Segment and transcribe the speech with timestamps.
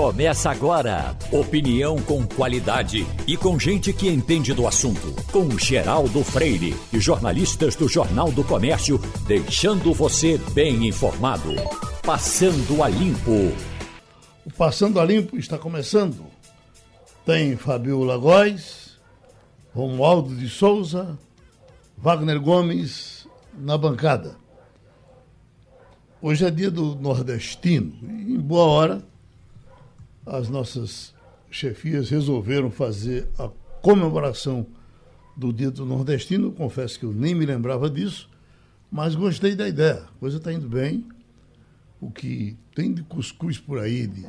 [0.00, 1.14] Começa agora.
[1.30, 5.14] Opinião com qualidade e com gente que entende do assunto.
[5.30, 11.50] Com Geraldo Freire e jornalistas do Jornal do Comércio, deixando você bem informado.
[12.02, 13.52] Passando a Limpo.
[14.46, 16.24] O Passando a Limpo está começando.
[17.26, 18.98] Tem Fabiola Góes,
[19.74, 21.18] Romualdo de Souza,
[21.98, 24.34] Wagner Gomes na bancada.
[26.22, 27.92] Hoje é dia do nordestino.
[28.02, 29.09] E, em boa hora,
[30.30, 31.12] as nossas
[31.50, 33.50] chefias resolveram fazer a
[33.82, 34.64] comemoração
[35.36, 36.52] do dia do nordestino.
[36.52, 38.30] Confesso que eu nem me lembrava disso,
[38.90, 40.04] mas gostei da ideia.
[40.04, 41.04] A coisa está indo bem.
[42.00, 44.24] O que tem de cuscuz por aí, de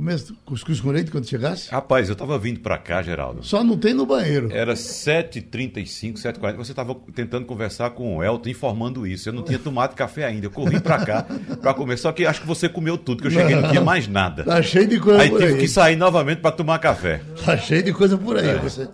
[0.00, 1.70] Começa cuscuz com leite quando chegasse?
[1.70, 3.44] Rapaz, eu estava vindo para cá, Geraldo.
[3.44, 4.48] Só não tem no banheiro.
[4.50, 6.56] Era 7h35, 7h40.
[6.56, 9.28] Você estava tentando conversar com o Elton, informando isso.
[9.28, 10.46] Eu não tinha tomado café ainda.
[10.46, 11.26] Eu corri para cá
[11.60, 11.98] para comer.
[11.98, 14.42] Só que acho que você comeu tudo, que eu cheguei e não tinha mais nada.
[14.42, 15.48] Tá cheio de coisa aí por aí.
[15.48, 17.20] tive que sair novamente para tomar café.
[17.44, 18.48] Tá cheio de coisa por aí.
[18.48, 18.56] É.
[18.56, 18.88] Você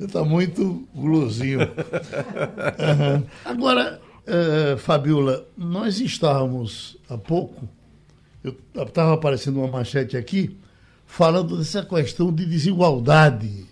[0.00, 1.60] está muito gulosinho.
[2.78, 3.24] Uhum.
[3.44, 7.68] Agora, uh, Fabiola, nós estávamos há pouco
[8.74, 10.56] eu estava aparecendo uma manchete aqui
[11.06, 13.66] falando dessa questão de desigualdade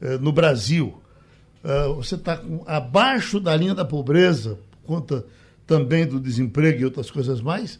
[0.00, 1.00] eh, no Brasil.
[1.64, 5.24] Uh, você está abaixo da linha da pobreza, por conta
[5.66, 7.78] também do desemprego e outras coisas mais.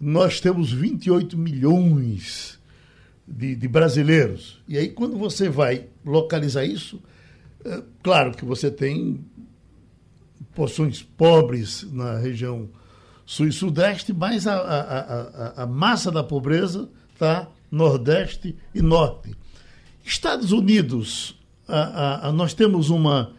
[0.00, 2.58] Nós temos 28 milhões
[3.28, 4.62] de, de brasileiros.
[4.66, 7.02] E aí, quando você vai localizar isso,
[7.62, 9.22] é, claro que você tem
[10.54, 12.70] porções pobres na região
[13.26, 19.34] sul e sudeste, mas a, a, a, a massa da pobreza está nordeste e norte.
[20.04, 21.36] Estados Unidos,
[22.34, 23.32] nós temos uma,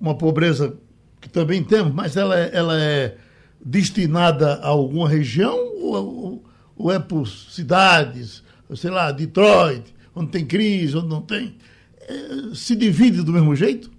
[0.00, 0.76] uma pobreza
[1.20, 3.16] que também temos, mas ela é, ela é
[3.64, 6.44] destinada a alguma região ou,
[6.76, 8.42] ou é por cidades,
[8.74, 11.56] sei lá, Detroit, onde tem crise, onde não tem?
[12.00, 13.90] É, se divide do mesmo jeito?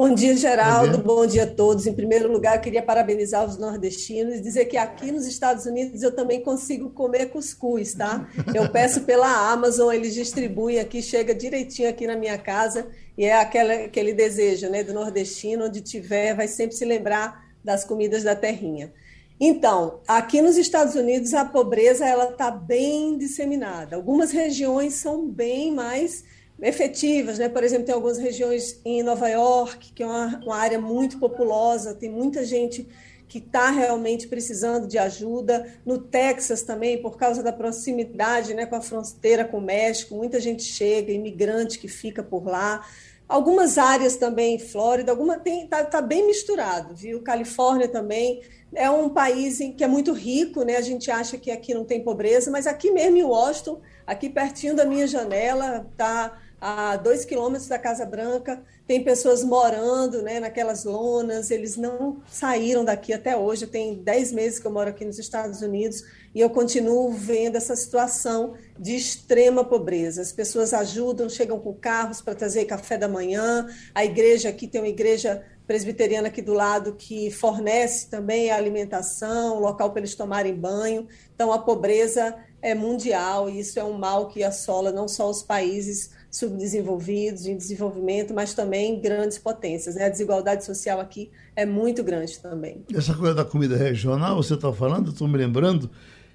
[0.00, 0.96] Bom dia, Geraldo.
[0.96, 1.42] Bom dia.
[1.42, 1.86] A todos.
[1.86, 6.02] Em primeiro lugar, eu queria parabenizar os nordestinos e dizer que aqui nos Estados Unidos
[6.02, 8.26] eu também consigo comer cuscuz, tá?
[8.54, 13.34] Eu peço pela Amazon, eles distribuem aqui, chega direitinho aqui na minha casa e é
[13.34, 18.34] aquela, aquele desejo, né, do nordestino, onde tiver, vai sempre se lembrar das comidas da
[18.34, 18.90] terrinha.
[19.38, 23.96] Então, aqui nos Estados Unidos a pobreza ela está bem disseminada.
[23.96, 26.24] Algumas regiões são bem mais
[26.62, 27.48] efetivas, né?
[27.48, 31.94] Por exemplo, tem algumas regiões em Nova York, que é uma, uma área muito populosa,
[31.94, 32.86] tem muita gente
[33.30, 35.78] que está realmente precisando de ajuda.
[35.86, 40.40] No Texas também, por causa da proximidade né, com a fronteira com o México, muita
[40.40, 42.84] gente chega, imigrante que fica por lá.
[43.28, 47.22] Algumas áreas também, Flórida, alguma tem tá, tá, bem misturado, viu?
[47.22, 48.42] Califórnia também
[48.74, 50.76] é um país em, que é muito rico, né?
[50.76, 54.74] A gente acha que aqui não tem pobreza, mas aqui mesmo em Washington, aqui pertinho
[54.74, 60.84] da minha janela, tá a dois quilômetros da Casa Branca, tem pessoas morando né, naquelas
[60.84, 63.66] lonas, eles não saíram daqui até hoje.
[63.66, 66.04] Tem dez meses que eu moro aqui nos Estados Unidos
[66.34, 70.20] e eu continuo vendo essa situação de extrema pobreza.
[70.20, 73.66] As pessoas ajudam, chegam com carros para trazer café da manhã.
[73.94, 79.60] A igreja aqui tem uma igreja presbiteriana aqui do lado que fornece também a alimentação,
[79.60, 81.06] local para eles tomarem banho.
[81.34, 85.42] Então a pobreza é mundial e isso é um mal que assola não só os
[85.42, 89.96] países subdesenvolvidos, em desenvolvimento, mas também grandes potências.
[89.96, 90.04] Né?
[90.04, 92.84] A desigualdade social aqui é muito grande também.
[92.94, 95.90] Essa coisa da comida regional, você está falando, estou me lembrando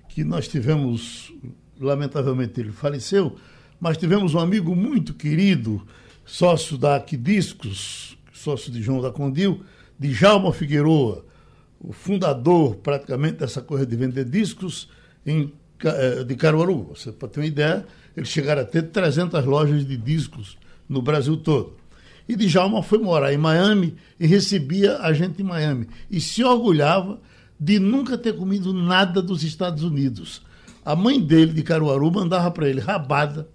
[0.09, 1.33] que nós tivemos,
[1.79, 3.35] lamentavelmente ele faleceu,
[3.79, 5.85] mas tivemos um amigo muito querido,
[6.25, 9.63] sócio da Aquidiscos, sócio de João da Condil,
[9.97, 11.25] de Jalma Figueroa,
[11.79, 14.89] o fundador praticamente dessa coisa de vender discos
[15.25, 15.53] em,
[16.25, 16.89] de Caruaru.
[16.95, 17.85] Você pode ter uma ideia,
[18.15, 20.57] eles chegaram a ter 300 lojas de discos
[20.87, 21.73] no Brasil todo.
[22.27, 25.87] E Djalma foi morar em Miami e recebia a gente em Miami.
[26.09, 27.19] E se orgulhava
[27.59, 30.41] de nunca ter comido nada dos Estados Unidos.
[30.83, 33.47] A mãe dele, de Caruaru, mandava para ele rabada,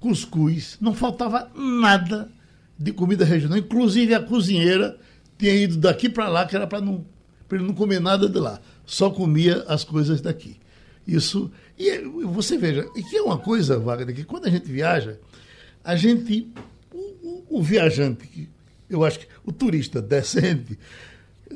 [0.00, 2.30] cuscuz, não faltava nada
[2.78, 3.58] de comida regional.
[3.58, 4.98] Inclusive a cozinheira
[5.38, 8.58] tinha ido daqui para lá, que era para ele não comer nada de lá.
[8.84, 10.56] Só comia as coisas daqui.
[11.06, 11.50] Isso.
[11.78, 15.18] E você veja, e que é uma coisa, Wagner, que quando a gente viaja,
[15.82, 16.48] a gente.
[16.92, 18.48] O, o, viajante,
[18.88, 20.78] eu acho que o turista decente,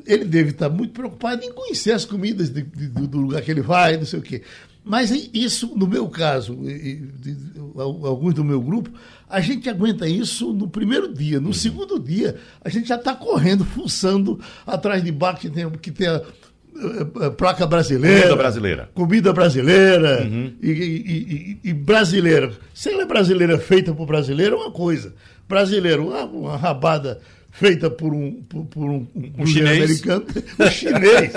[0.05, 3.61] ele deve estar muito preocupado em conhecer as comidas de, de, do lugar que ele
[3.61, 4.43] vai, não sei o quê.
[4.87, 7.37] Mas isso, no meu caso, de,
[7.77, 8.89] alguns do meu grupo,
[9.29, 11.41] a gente aguenta isso no primeiro dia.
[11.41, 11.53] No uhum.
[11.53, 16.07] segundo dia, a gente já está correndo, fuçando atrás de bar que tem, que tem
[16.07, 16.25] eh,
[17.37, 18.21] placa brasileira.
[18.21, 18.89] Comida brasileira.
[18.93, 20.53] Comida brasileira uhum.
[20.61, 22.51] e, e, e, e, brasileira.
[22.73, 25.13] Se ela é brasileira feita por brasileiro, é uma coisa.
[25.47, 27.19] Brasileiro, uma, uma rabada
[27.51, 29.77] feita por um, por, por um, um, um chinês.
[29.77, 30.25] americano,
[30.59, 31.33] um chinês.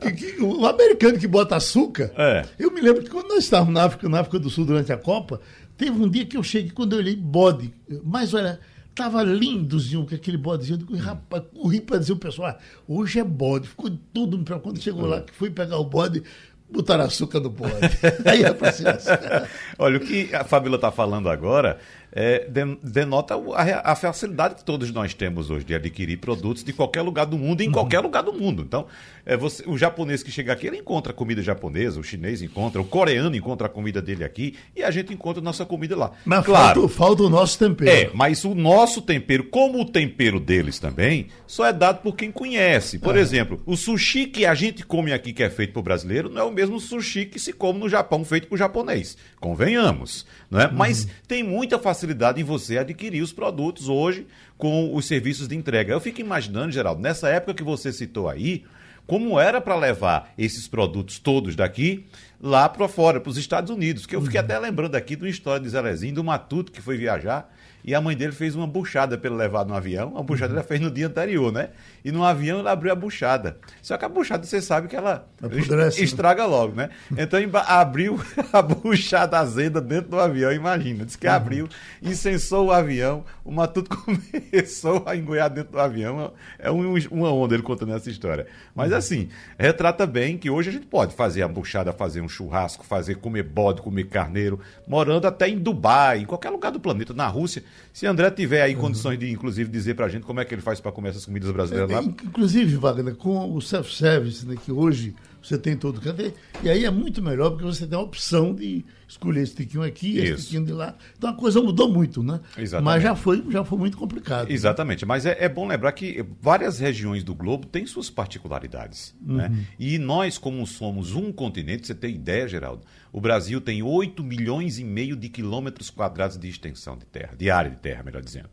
[0.00, 2.12] que, que, o americano que bota açúcar.
[2.16, 2.44] É.
[2.58, 4.96] Eu me lembro que quando nós estávamos na África, na África do Sul durante a
[4.96, 5.40] Copa,
[5.76, 7.72] teve um dia que eu cheguei, quando eu olhei bode,
[8.04, 8.60] mas olha,
[8.94, 10.74] Tava lindozinho com aquele bodezinho.
[10.74, 13.68] Eu digo, rapaz, corri para dizer o pessoal, ah, hoje é bode.
[13.68, 14.42] Ficou tudo.
[14.60, 16.22] Quando chegou lá, que fui pegar o bode,
[16.70, 17.74] botaram açúcar no bode.
[18.24, 18.70] Aí é pra
[19.78, 21.78] Olha, o que a Fabíola está falando agora
[22.14, 22.46] é,
[22.80, 27.26] denota a, a, facilidade que todos nós temos hoje de adquirir produtos de qualquer lugar
[27.26, 27.72] do mundo, em uhum.
[27.72, 28.62] qualquer lugar do mundo.
[28.62, 28.86] Então,
[29.26, 32.84] é você, o japonês que chega aqui, ele encontra comida japonesa, o chinês encontra, o
[32.84, 36.12] coreano encontra a comida dele aqui e a gente encontra a nossa comida lá.
[36.24, 37.90] Mas claro, falta, falta o nosso tempero.
[37.90, 42.30] É, mas o nosso tempero, como o tempero deles também, só é dado por quem
[42.30, 43.00] conhece.
[43.00, 43.20] Por é.
[43.20, 46.44] exemplo, o sushi que a gente come aqui, que é feito por brasileiro, não é
[46.44, 49.16] o mesmo sushi que se come no Japão, feito por japonês.
[49.40, 50.24] Convenhamos.
[50.48, 50.66] Não é?
[50.66, 50.74] Uhum.
[50.74, 52.03] Mas tem muita facilidade
[52.38, 54.26] em você adquirir os produtos hoje
[54.58, 55.92] com os serviços de entrega.
[55.92, 58.64] Eu fico imaginando, Geraldo, nessa época que você citou aí,
[59.06, 62.06] como era para levar esses produtos todos daqui
[62.40, 64.06] lá para fora, para os Estados Unidos.
[64.06, 64.44] Que eu fiquei uhum.
[64.44, 67.52] até lembrando aqui de uma história de Zelezinho, do Matuto, que foi viajar
[67.84, 70.16] e a mãe dele fez uma buchada para ele levar no avião.
[70.16, 70.58] A buchada uhum.
[70.58, 71.68] ela fez no dia anterior, né?
[72.02, 73.58] E no avião ela abriu a buchada.
[73.82, 76.04] Só que a buchada, você sabe que ela Apodrece, né?
[76.04, 76.48] estraga né?
[76.48, 76.88] logo, né?
[77.16, 78.18] Então abriu
[78.50, 81.04] a buchada azeda dentro do avião, imagina.
[81.04, 81.34] Diz que uhum.
[81.34, 81.68] abriu,
[82.02, 86.32] incensou o avião, o Matuto começou a engoiar dentro do avião.
[86.58, 88.46] É um, uma onda ele contando essa história.
[88.74, 88.96] Mas uhum.
[88.96, 89.28] assim,
[89.58, 93.42] retrata bem que hoje a gente pode fazer a buchada, fazer um churrasco, fazer comer
[93.42, 94.58] bode, comer carneiro,
[94.88, 97.62] morando até em Dubai, em qualquer lugar do planeta, na Rússia.
[97.92, 98.80] Se André tiver aí uhum.
[98.80, 101.50] condições de, inclusive, dizer pra gente como é que ele faz para comer essas comidas
[101.50, 102.02] brasileiras é, lá.
[102.02, 106.32] Inclusive, Wagner, com o self-service, né, que hoje você tem todo canto,
[106.62, 110.18] e aí é muito melhor porque você tem a opção de escolher esse tiquinho aqui,
[110.18, 110.34] Isso.
[110.34, 110.96] esse tiquinho de lá.
[111.16, 112.40] Então a coisa mudou muito, né?
[112.56, 112.84] Exatamente.
[112.84, 114.50] Mas já foi, já foi muito complicado.
[114.50, 115.04] Exatamente.
[115.04, 115.08] Né?
[115.08, 119.14] Mas é, é, bom lembrar que várias regiões do globo têm suas particularidades.
[119.20, 119.46] Né?
[119.46, 119.54] Uhum.
[119.54, 119.66] Né?
[119.78, 122.82] E nós, como somos um continente, você tem ideia, Geraldo?
[123.12, 127.50] O Brasil tem 8 milhões e meio de quilômetros quadrados de extensão de terra, de
[127.50, 128.48] área de terra, melhor dizendo.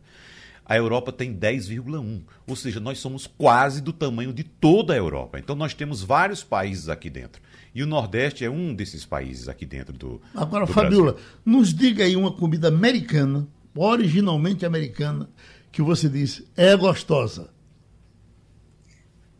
[0.72, 5.38] A Europa tem 10,1, ou seja, nós somos quase do tamanho de toda a Europa.
[5.38, 7.42] Então nós temos vários países aqui dentro.
[7.74, 10.22] E o Nordeste é um desses países aqui dentro do.
[10.34, 11.28] Agora, do Fabiola, Brasil.
[11.44, 13.46] nos diga aí uma comida americana,
[13.76, 15.28] originalmente americana,
[15.70, 17.50] que você disse é gostosa.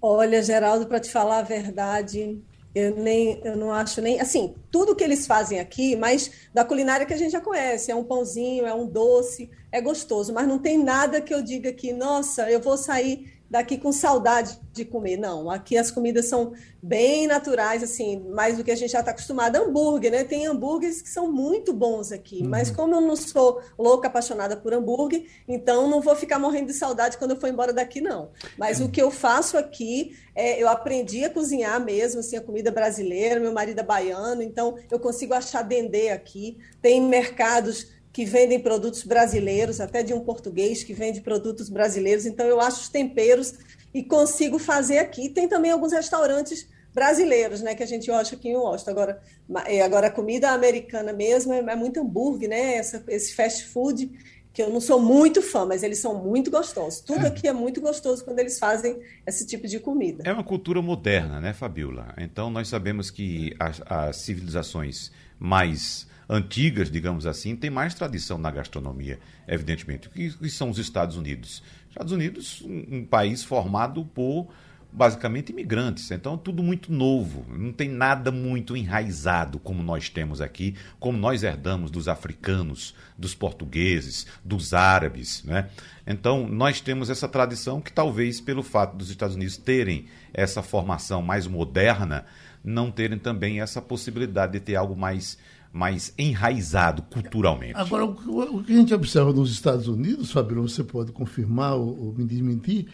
[0.02, 2.43] Olha, Geraldo, para te falar a verdade,
[2.75, 7.06] eu nem, eu não acho nem assim, tudo que eles fazem aqui, mas da culinária
[7.06, 10.58] que a gente já conhece, é um pãozinho, é um doce, é gostoso, mas não
[10.58, 15.19] tem nada que eu diga que, nossa, eu vou sair daqui com saudade de comer.
[15.19, 19.10] Não, aqui as comidas são bem naturais, assim, mais do que a gente já está
[19.10, 19.56] acostumado.
[19.56, 20.24] Hambúrguer, né?
[20.24, 22.48] Tem hambúrgueres que são muito bons aqui, uhum.
[22.48, 26.72] mas como eu não sou louca, apaixonada por hambúrguer, então não vou ficar morrendo de
[26.72, 28.30] saudade quando eu for embora daqui, não.
[28.56, 28.86] Mas uhum.
[28.86, 33.38] o que eu faço aqui, é, eu aprendi a cozinhar mesmo, assim, a comida brasileira,
[33.38, 36.56] meu marido é baiano, então eu consigo achar dendê aqui.
[36.80, 42.26] Tem mercados que vendem produtos brasileiros, até de um português que vende produtos brasileiros.
[42.26, 43.55] Então, eu acho os temperos
[43.94, 45.29] e consigo fazer aqui.
[45.29, 48.91] Tem também alguns restaurantes brasileiros, né, que a gente acha aqui em Washington.
[48.91, 49.23] Agora,
[49.66, 54.11] é, agora a comida americana mesmo é, é muito hambúrguer, né, Essa, esse fast food,
[54.52, 57.00] que eu não sou muito fã, mas eles são muito gostosos.
[57.00, 57.28] Tudo é.
[57.28, 60.23] aqui é muito gostoso quando eles fazem esse tipo de comida.
[60.26, 62.14] É uma cultura moderna, né, Fabiola?
[62.19, 68.50] Então, nós sabemos que as, as civilizações mais antigas, digamos assim, tem mais tradição na
[68.50, 71.62] gastronomia, evidentemente, que, que são os Estados Unidos.
[71.88, 74.49] Estados Unidos, um, um país formado por
[74.93, 76.11] basicamente imigrantes.
[76.11, 81.43] Então, tudo muito novo, não tem nada muito enraizado como nós temos aqui, como nós
[81.43, 85.43] herdamos dos africanos, dos portugueses, dos árabes.
[85.45, 85.69] Né?
[86.07, 91.23] Então, nós temos essa tradição que talvez pelo fato dos Estados Unidos terem essa formação
[91.23, 92.26] mais moderna,
[92.62, 95.38] não terem também essa possibilidade de ter algo mais
[95.73, 97.75] mais enraizado culturalmente.
[97.75, 102.14] Agora, o que a gente observa nos Estados Unidos, Fabio, você pode confirmar ou, ou
[102.14, 102.88] me desmentir,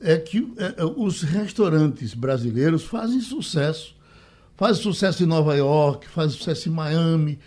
[0.00, 3.96] é que é, é, os restaurantes brasileiros fazem sucesso.
[4.56, 7.38] Fazem sucesso em Nova York, fazem sucesso em Miami.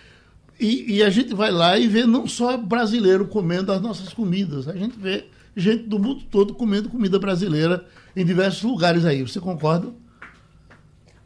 [0.59, 4.67] E, e, a gente vai lá e vê não só brasileiro comendo as nossas comidas,
[4.67, 5.25] a gente vê
[5.55, 7.85] gente do mundo todo comendo comida brasileira
[8.15, 9.21] em diversos lugares aí.
[9.21, 9.93] Você concorda?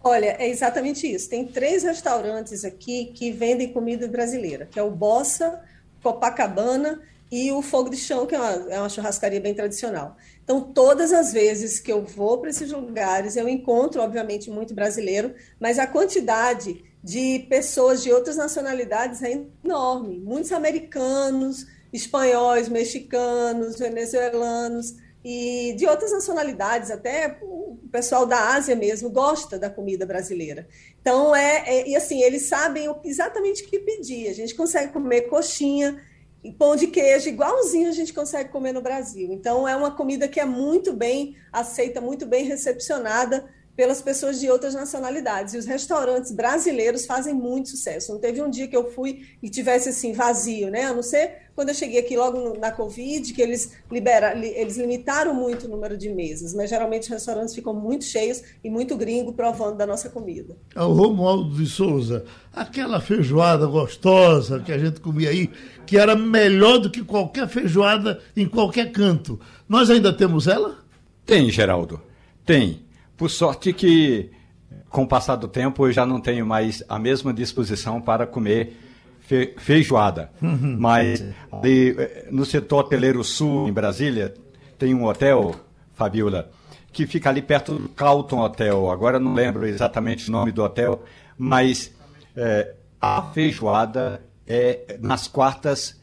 [0.08, 1.30] Olha, é exatamente isso.
[1.30, 5.62] Tem três restaurantes aqui que vendem comida brasileira, que é o Bossa,
[6.02, 10.16] Copacabana e o Fogo de Chão, que é uma, é uma churrascaria bem tradicional.
[10.42, 15.36] Então, todas as vezes que eu vou para esses lugares, eu encontro, obviamente, muito brasileiro,
[15.60, 20.20] mas a quantidade de pessoas de outras nacionalidades é enorme.
[20.20, 24.96] Muitos americanos, espanhóis, mexicanos, venezuelanos
[25.29, 30.65] e de outras nacionalidades, até o pessoal da Ásia mesmo gosta da comida brasileira.
[31.01, 34.29] Então, é, é e assim, eles sabem exatamente o que pedir.
[34.29, 36.01] A gente consegue comer coxinha,
[36.41, 39.34] e pão de queijo igualzinho a gente consegue comer no Brasil.
[39.34, 44.50] Então é uma comida que é muito bem aceita, muito bem recepcionada pelas pessoas de
[44.50, 45.53] outras nacionalidades.
[45.53, 48.12] E os restaurantes brasileiros fazem muito sucesso.
[48.12, 50.86] Não teve um dia que eu fui e tivesse assim vazio, né?
[50.86, 55.34] A não ser quando eu cheguei aqui logo na Covid, que eles libera, eles limitaram
[55.34, 59.34] muito o número de mesas, mas geralmente os restaurantes ficam muito cheios e muito gringo
[59.34, 60.55] provando da nossa comida.
[60.75, 65.50] É o Romualdo de Souza, aquela feijoada gostosa que a gente comia aí,
[65.86, 69.39] que era melhor do que qualquer feijoada em qualquer canto.
[69.67, 70.77] Nós ainda temos ela?
[71.25, 72.00] Tem, Geraldo.
[72.46, 72.87] Tem.
[73.17, 74.29] Por sorte que,
[74.89, 78.77] com o passar do tempo, eu já não tenho mais a mesma disposição para comer
[79.19, 80.31] fe feijoada.
[80.39, 80.77] Uhum.
[80.79, 84.33] Mas ali, eh, no setor hoteleiro sul, em Brasília,
[84.77, 85.55] tem um hotel,
[85.95, 86.51] Fabiola,
[86.93, 88.89] que fica ali perto do Calton Hotel.
[88.91, 91.03] Agora não lembro exatamente o nome do hotel,
[91.38, 91.91] mas
[92.36, 96.00] é, a feijoada é nas quartas,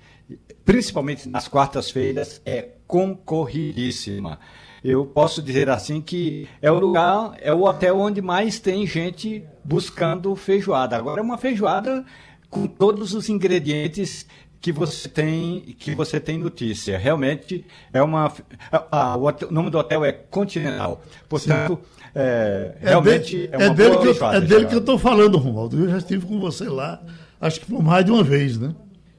[0.65, 4.39] principalmente nas quartas-feiras, é concorridíssima
[4.85, 9.43] eu posso dizer assim que é o lugar, é o hotel onde mais tem gente
[9.65, 10.95] buscando feijoada.
[10.95, 12.05] Agora é uma feijoada
[12.51, 14.27] com todos os ingredientes
[14.61, 16.99] que você tem que você tem notícia.
[16.99, 17.65] Realmente
[17.95, 18.31] é uma
[18.71, 21.03] a, o, hotel, o, nome do hotel é Continental.
[21.31, 21.79] Portanto,
[22.15, 24.99] é, é, realmente é, de, é, uma dele, que eu, é dele que eu estou
[24.99, 25.79] falando, Romualdo.
[25.83, 27.03] Eu já estive com você lá,
[27.41, 28.75] acho que por mais de uma vez, né?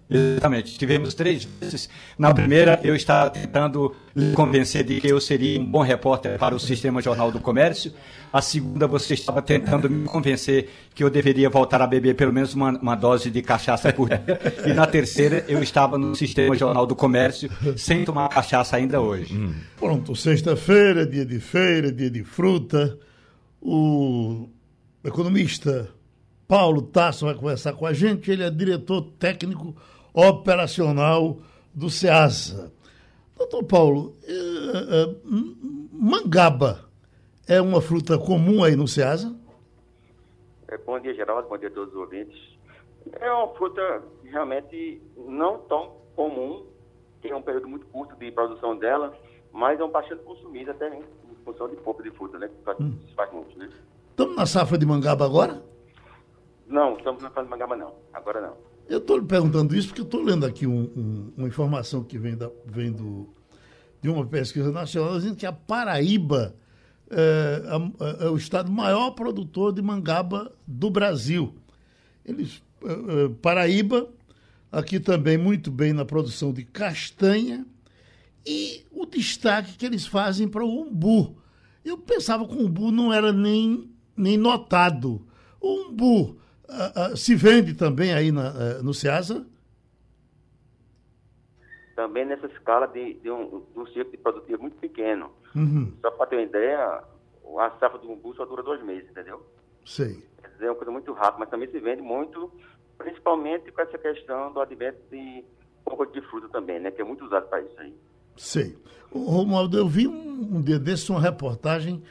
[0.10, 0.78] Exatamente.
[0.78, 1.90] Tivemos três vezes.
[2.18, 6.56] Na primeira, eu estava tentando lhe convencer de que eu seria um bom repórter para
[6.56, 7.92] o Sistema Jornal do Comércio.
[8.32, 12.54] A segunda, você estava tentando me convencer que eu deveria voltar a beber pelo menos
[12.54, 14.24] uma, uma dose de cachaça por dia.
[14.66, 19.36] E na terceira, eu estava no Sistema Jornal do Comércio sem tomar cachaça ainda hoje.
[19.36, 19.54] Hum.
[19.78, 22.98] Pronto, sexta-feira, dia de feira, dia de fruta.
[23.60, 24.50] O
[25.04, 25.90] economista
[26.48, 28.30] Paulo Tasso vai conversar com a gente.
[28.30, 29.76] Ele é diretor técnico
[30.16, 31.38] operacional
[31.74, 32.72] do SEASA.
[33.38, 35.16] Doutor Paulo, eh, eh,
[35.92, 36.86] mangaba
[37.48, 39.36] é uma fruta comum aí no SEASA?
[40.70, 41.48] É, bom dia, Geraldo.
[41.50, 42.58] Bom dia a todos os ouvintes.
[43.20, 46.66] É uma fruta realmente não tão comum,
[47.22, 49.14] tem um período muito curto de produção dela,
[49.52, 51.04] mas é um bastante consumida até em
[51.44, 52.48] função de pouco de fruta, né?
[52.48, 52.98] Que hum.
[53.16, 53.70] faz muito, né?
[54.10, 55.62] Estamos na safra de mangaba agora?
[56.66, 57.94] Não, estamos na safra de mangaba não.
[58.12, 58.75] Agora não.
[58.88, 62.38] Eu estou lhe perguntando isso porque estou lendo aqui um, um, uma informação que vem,
[62.38, 63.34] da, vem do,
[64.02, 66.56] de uma pesquisa nacional dizendo que a Paraíba
[67.10, 67.62] é,
[68.20, 71.56] é, é, o estado maior produtor de mangaba do Brasil.
[72.24, 72.92] Eles, é,
[73.26, 74.08] é, Paraíba,
[74.72, 77.66] aqui também muito bem na produção de castanha
[78.46, 81.36] e o destaque que eles fazem para o umbu.
[81.84, 85.26] Eu pensava que o umbu não era nem, nem notado.
[85.60, 89.46] O umbu Uh, uh, se vende também aí na, uh, no Ceasa?
[91.96, 95.32] Também nessa escala de, de, um, de um ciclo de produtivo muito pequeno.
[95.56, 95.94] Uhum.
[96.02, 97.04] Só para ter uma ideia,
[97.60, 99.46] a safra do umbu só dura dois meses, entendeu?
[99.86, 100.24] Sei.
[100.42, 102.52] Quer dizer, é uma coisa muito rápida, mas também se vende muito,
[102.98, 105.46] principalmente com essa questão do advento de
[105.86, 106.92] pouco de fruta também, né?
[106.92, 107.96] Que é muito usado para isso aí.
[108.36, 108.78] Sei.
[109.14, 112.04] Romualdo, eu vi um, um dia desses uma reportagem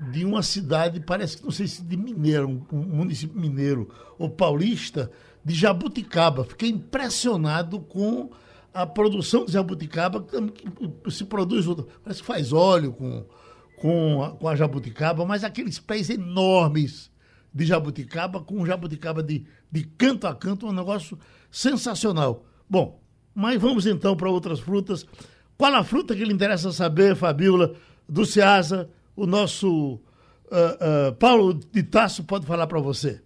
[0.00, 3.88] de uma cidade, parece que não sei se de mineiro, um, município mineiro
[4.18, 5.10] ou paulista,
[5.44, 6.44] de jabuticaba.
[6.44, 8.30] Fiquei impressionado com
[8.72, 11.66] a produção de jabuticaba, que se produz,
[12.02, 13.26] parece que faz óleo com,
[13.76, 17.10] com, a, com a jabuticaba, mas aqueles pés enormes
[17.52, 21.18] de jabuticaba, com jabuticaba de, de canto a canto, um negócio
[21.50, 22.44] sensacional.
[22.68, 23.02] Bom,
[23.34, 25.04] mas vamos então para outras frutas.
[25.58, 27.74] Qual a fruta que lhe interessa saber, Fabiola,
[28.08, 28.88] do Ceasa,
[29.20, 33.22] o nosso uh, uh, Paulo de Tasso pode falar para você.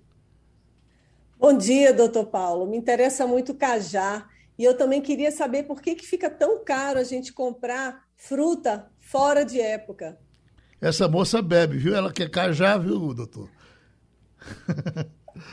[1.38, 2.66] Bom dia, doutor Paulo.
[2.66, 4.28] Me interessa muito o cajá.
[4.58, 8.90] E eu também queria saber por que, que fica tão caro a gente comprar fruta
[8.98, 10.18] fora de época.
[10.80, 11.94] Essa moça bebe, viu?
[11.94, 13.48] Ela quer cajá, viu, doutor?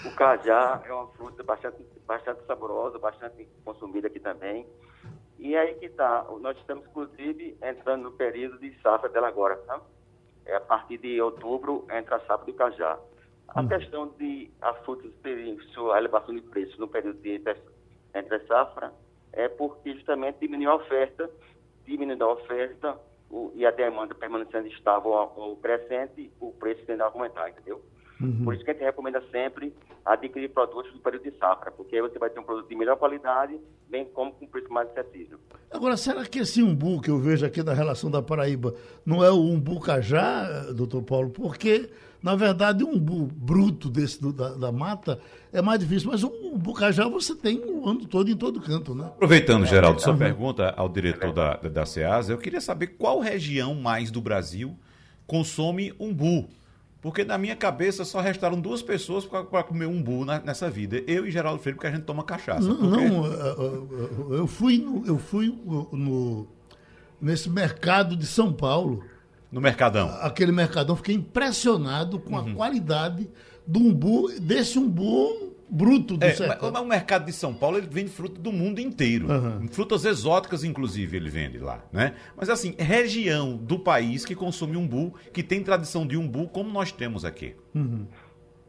[0.05, 4.65] O cajá é uma fruta bastante, bastante saborosa, bastante consumida aqui também.
[5.37, 9.79] E aí que está, nós estamos, inclusive, entrando no período de safra dela agora, tá?
[10.45, 12.99] É, a partir de outubro entra a safra do cajá.
[13.49, 13.67] A hum.
[13.67, 17.55] questão de as frutas terem sua elevação de preço no período de entre,
[18.15, 18.93] entre safra
[19.33, 21.29] é porque justamente diminuiu a oferta,
[21.85, 27.05] diminuindo a oferta o, e a demanda permanecendo estável ou, crescente, o preço tende a
[27.05, 27.81] aumentar, entendeu?
[28.21, 28.43] Uhum.
[28.43, 29.73] Por isso que a gente recomenda sempre
[30.05, 32.97] adquirir produtos no período de safra, porque aí você vai ter um produto de melhor
[32.97, 33.59] qualidade,
[33.89, 35.39] bem como com preço mais acessível.
[35.69, 38.73] Agora, será que esse umbu que eu vejo aqui da relação da Paraíba
[39.05, 41.29] não é o umbu cajá, doutor Paulo?
[41.29, 41.89] Porque,
[42.21, 45.19] na verdade, um umbu bruto desse do, da, da, mata
[45.53, 48.93] é mais difícil, mas o umbu cajá você tem o ano todo em todo canto,
[48.93, 49.05] né?
[49.05, 50.19] Aproveitando, Geraldo, sua uhum.
[50.19, 54.75] pergunta ao diretor da, da SEASA, eu queria saber qual região mais do Brasil
[55.25, 56.49] consome umbu.
[57.01, 61.01] Porque na minha cabeça só restaram duas pessoas para comer umbu na, nessa vida.
[61.07, 62.67] Eu e Geraldo Freire, porque a gente toma cachaça.
[62.67, 63.09] Não, porque...
[63.09, 65.47] não eu, eu fui, no, eu fui
[65.91, 66.47] no,
[67.19, 69.03] nesse mercado de São Paulo.
[69.51, 70.09] No Mercadão?
[70.21, 70.95] Aquele Mercadão.
[70.95, 72.55] Fiquei impressionado com a uhum.
[72.55, 73.27] qualidade
[73.65, 76.69] do umbu, desse umbu bruto do é, sertão.
[76.69, 79.27] Mas o mercado de São Paulo ele vende fruta do mundo inteiro.
[79.31, 79.67] Uhum.
[79.69, 81.81] Frutas exóticas, inclusive, ele vende lá.
[81.93, 82.15] Né?
[82.35, 86.91] Mas assim, região do país que consome umbu, que tem tradição de umbu, como nós
[86.91, 87.55] temos aqui.
[87.73, 88.05] Uhum.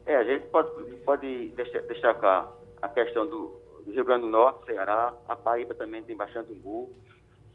[0.06, 0.70] É, a gente pode,
[1.04, 1.48] pode
[1.88, 6.52] destacar a questão do, do Rio Grande do Norte, Ceará, a Paraíba também tem bastante
[6.52, 6.92] umbu.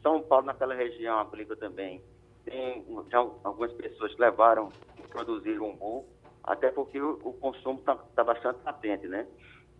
[0.02, 2.02] São Paulo, naquela região, aplica também.
[2.44, 6.06] Tem já algumas pessoas que levaram e produziram umbu
[6.48, 9.26] até porque o, o consumo está tá bastante latente, né?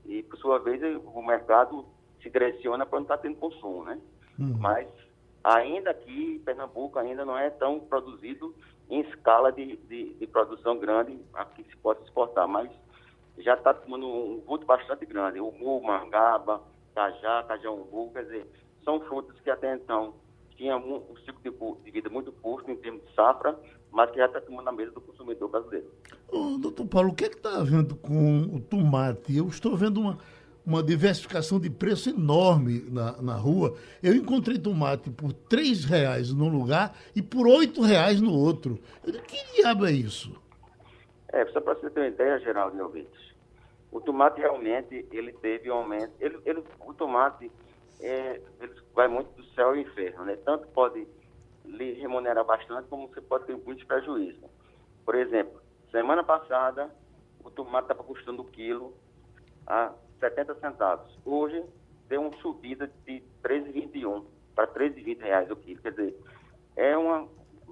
[0.05, 1.87] E, por sua vez, o mercado
[2.23, 3.99] se direciona para não estar tá tendo consumo, né?
[4.39, 4.57] Uhum.
[4.59, 4.87] Mas,
[5.43, 8.55] ainda aqui, Pernambuco ainda não é tão produzido
[8.91, 12.71] em escala de, de, de produção grande, aqui se pode exportar, mas
[13.39, 15.41] já está tomando um vulto bastante grande.
[15.41, 16.63] O mu, mangaba,
[16.95, 18.47] cajá, cajá-umbu, quer dizer,
[18.85, 20.15] são frutas que até então
[20.57, 23.59] tinham um, um ciclo de, de vida muito curto em termos de safra,
[23.91, 25.87] mas que já está tomando na mesa do consumidor brasileiro.
[26.29, 29.37] Ô, doutor Paulo, o que é está havendo com o tomate?
[29.37, 30.19] Eu estou vendo uma,
[30.65, 33.75] uma diversificação de preço enorme na, na rua.
[34.03, 38.79] Eu encontrei tomate por R$ reais num lugar e por R$ reais no outro.
[39.05, 40.37] Eu digo, que diabo é isso?
[41.33, 43.35] É, só para você ter uma ideia, Geraldo e ouvintes,
[43.91, 46.13] o tomate realmente ele teve um aumento.
[46.21, 47.51] Ele, ele, o tomate
[48.01, 50.37] é, ele vai muito do céu ao inferno, né?
[50.45, 51.07] Tanto pode
[51.69, 54.43] lhe remunerar bastante, como você pode ter muitos prejuízos.
[55.05, 56.91] Por exemplo, semana passada,
[57.45, 58.95] o tomate estava custando o quilo
[59.67, 61.19] a 70 centavos.
[61.25, 61.65] Hoje,
[62.09, 65.81] deu uma subida de 13,21 para 13,20 reais o quilo.
[65.81, 66.19] Quer dizer,
[66.77, 67.29] é uma,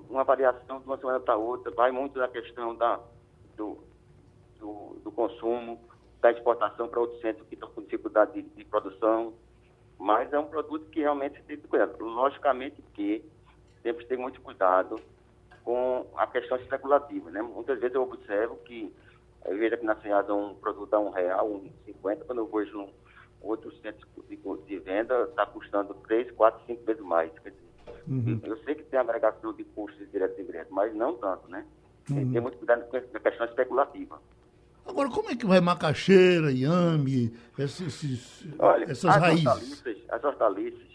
[0.08, 3.00] uma variação de uma semana para outra, vai muito da questão da,
[3.56, 3.78] do,
[4.58, 5.80] do, do consumo,
[6.20, 9.34] da exportação para outros centros que estão com dificuldade de, de produção,
[9.98, 11.88] mas é um produto que realmente tem que cuidar.
[11.98, 13.24] Logicamente que
[13.86, 15.00] temos que ter muito cuidado
[15.62, 17.40] com a questão especulativa, né?
[17.40, 18.92] Muitas vezes eu observo que
[19.44, 22.80] eu vejo aqui na Ceasa um produto a um real, um cinquenta, quando eu vejo
[22.80, 22.88] um
[23.40, 27.30] outro centro de, de venda está custando três, quatro, cinco vezes mais.
[27.38, 27.64] Quer dizer,
[28.08, 28.40] uhum.
[28.42, 31.64] Eu sei que tem agregação de custos direto e indireto, mas não tanto, né?
[32.06, 32.42] Tem que ter uhum.
[32.42, 34.20] muito cuidado com a questão especulativa.
[34.84, 39.46] Agora, como é que vai macaxeira, inhame, esses, Olha, essas as raízes?
[39.46, 40.85] Hortaliças, as hortaliças,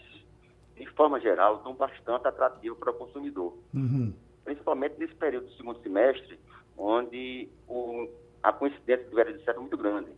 [0.84, 3.56] de forma geral, são bastante atrativas para o consumidor.
[3.72, 4.12] Uhum.
[4.44, 6.38] Principalmente nesse período do segundo semestre,
[6.76, 8.08] onde o,
[8.42, 10.10] a coincidência do verão de certo é muito grande.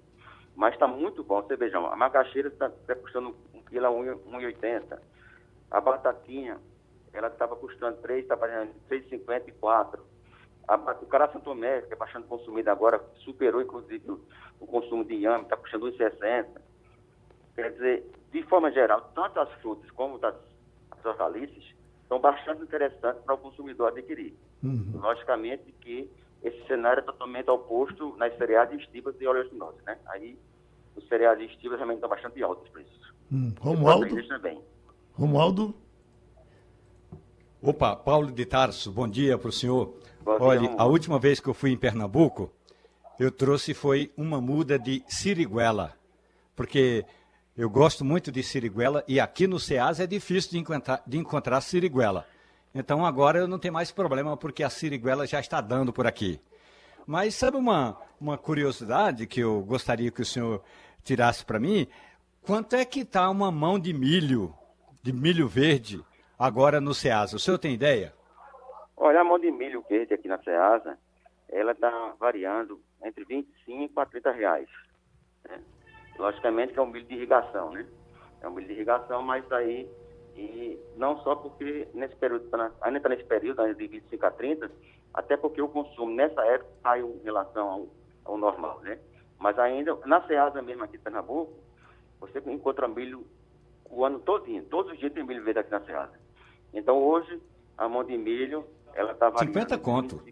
[0.56, 1.42] Mas está muito bom.
[1.42, 4.98] Você veja, a macaxeira está tá custando um quilo a 1,80.
[5.70, 6.58] Batatinha,
[7.12, 8.46] ela estava custando 3, estava
[8.88, 10.02] 3,50 e 4
[10.66, 14.20] a, o Cará Santo Tomé, que é bastante consumido agora, superou inclusive o,
[14.60, 16.46] o consumo de inhame, está puxando 1,60.
[17.54, 20.34] Quer dizer, de forma geral, tanto as frutas como as
[21.04, 21.64] hortaliças
[22.08, 24.34] são bastante interessantes para o consumidor adquirir.
[24.62, 24.92] Uhum.
[24.94, 26.10] Logicamente que
[26.42, 29.98] esse cenário é totalmente oposto nas cereais estivas e oleaginosas, né?
[30.06, 30.38] Aí
[30.94, 33.14] os cereais estivas realmente estão bastante altos os preços.
[33.32, 33.52] Hum.
[33.58, 34.28] Romualdo?
[34.28, 34.60] Também.
[35.14, 35.74] Romualdo?
[37.62, 39.94] Opa, Paulo de Tarso, bom dia para o senhor.
[40.26, 42.52] Olha, a última vez que eu fui em Pernambuco,
[43.18, 45.94] eu trouxe foi uma muda de siriguela,
[46.54, 47.06] porque
[47.56, 51.60] eu gosto muito de siriguela e aqui no Ceasa é difícil de encontrar, de encontrar
[51.60, 52.26] siriguela.
[52.74, 56.40] Então agora eu não tenho mais problema porque a siriguela já está dando por aqui.
[57.06, 60.64] Mas sabe uma, uma curiosidade que eu gostaria que o senhor
[61.04, 61.86] tirasse para mim?
[62.42, 64.52] Quanto é que está uma mão de milho,
[65.00, 66.04] de milho verde,
[66.36, 67.36] agora no Ceasa?
[67.36, 68.12] O senhor tem ideia?
[68.96, 70.98] Olha, a mão de milho verde aqui na Ceasa,
[71.48, 74.68] ela está variando entre 25 a 30 reais.
[75.48, 75.60] Né?
[76.18, 77.86] Logicamente que é um milho de irrigação, né?
[78.40, 79.88] É um milho de irrigação, mas aí,
[80.36, 82.48] e não só porque nesse período,
[82.80, 84.70] ainda está nesse período, ainda de 25 a 30,
[85.12, 87.88] até porque o consumo nessa época caiu em relação ao,
[88.24, 88.98] ao normal, né?
[89.38, 91.52] Mas ainda, na Ceasa mesmo aqui em Pernambuco,
[92.20, 93.26] você encontra milho
[93.90, 94.64] o ano todinho.
[94.64, 96.18] Todos os dias tem milho verde aqui na Seasa.
[96.72, 97.40] Então hoje,
[97.76, 99.54] a mão de milho, ela está variando.
[99.54, 100.22] 50 conto.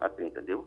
[0.00, 0.66] A 30, entendeu?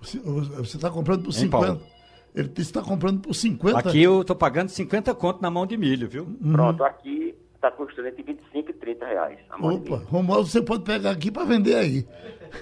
[0.00, 1.91] Você está comprando por 50.
[2.34, 3.78] Ele está comprando por 50.
[3.78, 6.24] Aqui eu estou pagando 50 conto na mão de milho, viu?
[6.24, 6.52] Uhum.
[6.52, 9.38] Pronto, aqui está custando entre 25 e 30 reais.
[9.60, 12.06] Opa, Romualdo, você pode pegar aqui para vender aí.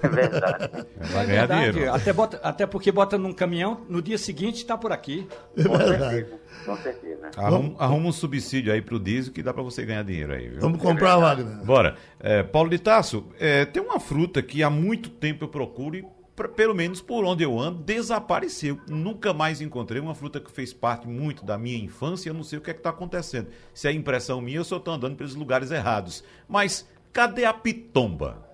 [0.02, 0.87] É verdade.
[1.12, 1.92] Vai ganhar dinheiro.
[1.92, 5.26] Até, bota, até porque bota num caminhão, no dia seguinte está por aqui.
[5.56, 6.26] É verdade.
[6.66, 7.30] Com certeza.
[7.37, 10.48] Arruma, arruma um subsídio aí para o diesel que dá para você ganhar dinheiro aí.
[10.48, 10.61] Viu?
[10.61, 11.64] Vamos comprar, é Wagner.
[11.64, 11.96] Bora.
[12.18, 16.04] É, Paulo de Tasso, é, tem uma fruta que há muito tempo eu procuro e
[16.48, 18.79] pelo menos por onde eu ando, desapareceu.
[18.88, 22.31] Nunca mais encontrei uma fruta que fez parte muito da minha infância.
[22.31, 23.50] Eu não sei o que é está acontecendo.
[23.74, 26.24] Se é impressão minha, eu só estou andando pelos lugares errados.
[26.48, 28.48] Mas cadê a pitomba?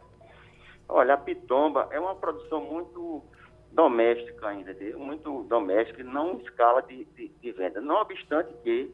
[0.89, 3.23] Olha, a pitomba é uma produção muito
[3.73, 7.81] doméstica ainda, muito doméstica, não escala de, de, de venda.
[7.81, 8.91] Não obstante que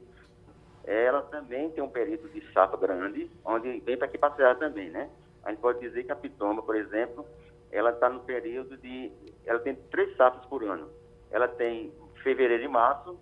[0.85, 5.09] ela também tem um período de safra grande, onde vem para aqui passear também, né?
[5.45, 7.25] A gente pode dizer que a pitomba, por exemplo,
[7.73, 9.11] ela está no período de.
[9.47, 10.91] Ela tem três safras por ano.
[11.31, 13.19] Ela tem fevereiro e março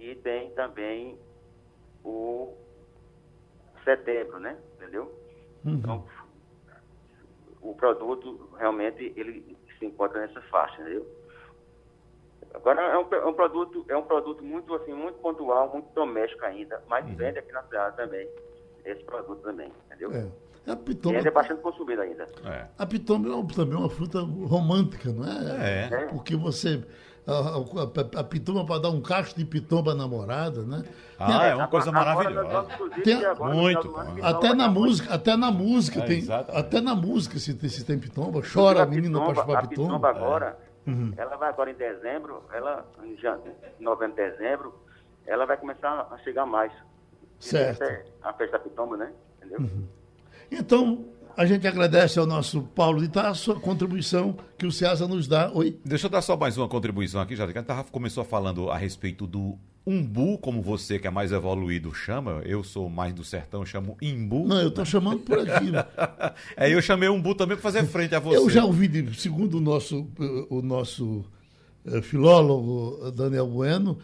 [0.00, 1.18] e tem também
[2.02, 2.56] o
[3.84, 4.58] setembro, né?
[4.76, 5.14] Entendeu?
[5.64, 5.74] Uhum.
[5.74, 6.06] Então,
[7.60, 11.06] o produto realmente ele se encontra nessa faixa, entendeu?
[12.54, 16.44] Agora é um, é um, produto é um produto muito assim muito pontual, muito doméstico
[16.46, 17.14] ainda, mas uhum.
[17.14, 18.28] vende aqui na cidade também
[18.84, 20.10] esse produto também, entendeu?
[20.12, 20.49] É.
[20.66, 22.28] A pitoma, e ainda é bastante consumida ainda.
[22.44, 22.66] É.
[22.78, 25.86] A pitoma é também uma fruta romântica, não é?
[25.88, 26.06] É.
[26.06, 26.84] Porque você.
[27.26, 30.82] A, a, a pitoma para dar um cacho de pitoma namorada, né?
[31.18, 32.66] Ah, é uma coisa maravilhosa.
[33.04, 33.20] Tem,
[33.54, 33.94] muito.
[34.22, 36.26] Até na música, até na música é, tem.
[36.30, 39.96] Até na música se tem, se tem pitoma, chora a menina para chupar pitoma.
[39.96, 40.90] A pitoma agora, é.
[40.90, 41.12] uhum.
[41.16, 43.16] ela vai agora em dezembro, ela, em
[43.82, 44.74] novembro, dezembro,
[45.26, 46.72] ela vai começar a chegar mais.
[47.38, 47.82] Certo.
[48.22, 49.12] A festa da pitoma, né?
[49.38, 49.60] Entendeu?
[49.60, 49.99] Uhum.
[50.50, 51.04] Então,
[51.36, 55.50] a gente agradece ao nosso Paulo de Tasso a contribuição que o Ceasa nos dá.
[55.54, 55.78] Oi.
[55.84, 58.76] Deixa eu dar só mais uma contribuição aqui, já que a gente começou falando a
[58.76, 62.42] respeito do umbu, como você que é mais evoluído chama.
[62.44, 64.46] Eu sou mais do sertão, chamo imbu.
[64.46, 65.70] Não, eu estou chamando por aqui.
[66.56, 68.36] É, eu chamei umbu também para fazer frente a você.
[68.36, 70.06] Eu já ouvi, segundo o nosso,
[70.48, 71.24] o nosso
[71.84, 73.98] eh, filólogo Daniel Bueno,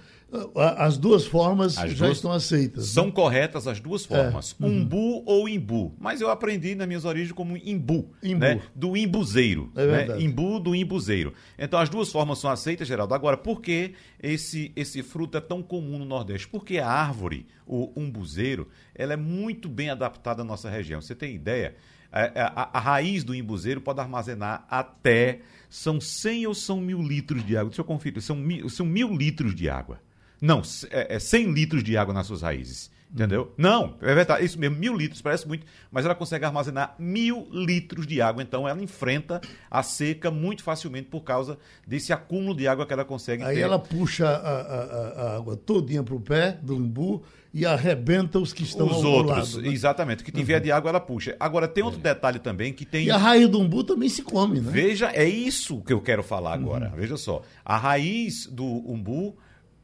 [0.77, 2.87] as duas formas as já duas estão aceitas.
[2.89, 3.13] São né?
[3.13, 4.09] corretas as duas é.
[4.09, 4.65] formas, é.
[4.65, 4.81] uhum.
[4.81, 5.95] umbu ou imbu.
[5.99, 8.41] Mas eu aprendi nas minhas origens como imbu, imbu.
[8.41, 8.61] Né?
[8.75, 9.71] do imbuzeiro.
[9.77, 10.21] É né?
[10.21, 11.33] Imbu do imbuzeiro.
[11.57, 13.15] Então as duas formas são aceitas, Geraldo.
[13.15, 16.49] Agora, por que esse, esse fruto é tão comum no Nordeste?
[16.49, 21.01] Porque a árvore, o umbuzeiro, ela é muito bem adaptada à nossa região.
[21.01, 21.77] Você tem ideia?
[22.11, 22.23] A,
[22.63, 25.41] a, a, raiz do imbuzeiro pode armazenar até.
[25.69, 27.71] São 100 ou são mil litros de água?
[27.71, 28.23] Deixa eu conferir.
[28.23, 30.01] São mil, são mil litros de água.
[30.41, 32.91] Não, é, é 100 litros de água nas suas raízes.
[33.13, 33.53] Entendeu?
[33.57, 38.07] Não, é verdade, isso mesmo, mil litros, parece muito, mas ela consegue armazenar mil litros
[38.07, 42.85] de água, então ela enfrenta a seca muito facilmente por causa desse acúmulo de água
[42.85, 43.63] que ela consegue Aí ter.
[43.63, 47.23] ela puxa a, a, a água todinha para o pé do umbu
[47.55, 49.73] e arrebenta os que estão os outros, lado, né?
[49.73, 50.23] exatamente.
[50.23, 50.65] O que tiver uhum.
[50.65, 51.35] de água ela puxa.
[51.41, 52.03] Agora tem outro é.
[52.03, 53.07] detalhe também que tem.
[53.07, 54.71] E a raiz do umbu também se come, né?
[54.71, 56.91] Veja, é isso que eu quero falar agora.
[56.91, 56.97] Uhum.
[56.97, 59.35] Veja só, a raiz do umbu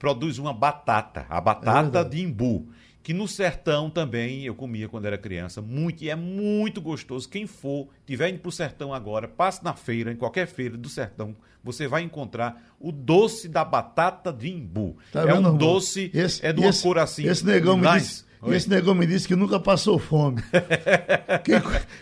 [0.02, 2.66] produz uma batata, a batata é de imbu,
[3.04, 7.28] que no sertão também eu comia quando era criança, muito e é muito gostoso.
[7.28, 10.88] Quem for, tiver indo para o sertão agora, passe na feira, em qualquer feira do
[10.88, 14.96] sertão, você vai encontrar o doce da batata de imbu.
[15.12, 17.24] Tá é um doce, esse, é de uma esse, cor assim.
[17.24, 18.56] Esse negão me disse, Oi?
[18.56, 20.42] Esse negócio me disse que nunca passou fome.
[21.44, 21.54] quem,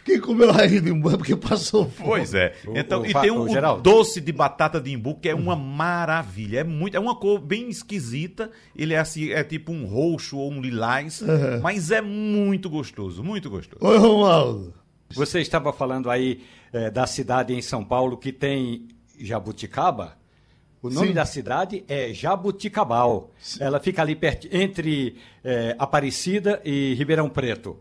[0.07, 2.09] quem, comeu raiz de imbu é porque passou fome.
[2.09, 2.55] Pois é.
[2.75, 5.55] Então, o, o, e tem um o doce de batata de imbu que é uma
[5.55, 6.61] maravilha.
[6.61, 8.51] É muito, é uma cor bem esquisita.
[8.75, 11.61] Ele é assim, é tipo um roxo ou um lilás, uhum.
[11.63, 13.85] mas é muito gostoso, muito gostoso.
[13.85, 14.73] Oi, Romualdo.
[15.13, 16.41] Você estava falando aí
[16.73, 20.20] é, da cidade em São Paulo que tem jabuticaba?
[20.83, 21.15] O nome Sim.
[21.15, 23.31] da cidade é Jabuticabal.
[23.39, 23.63] Sim.
[23.63, 27.77] Ela fica ali perto, entre é, Aparecida e Ribeirão Preto.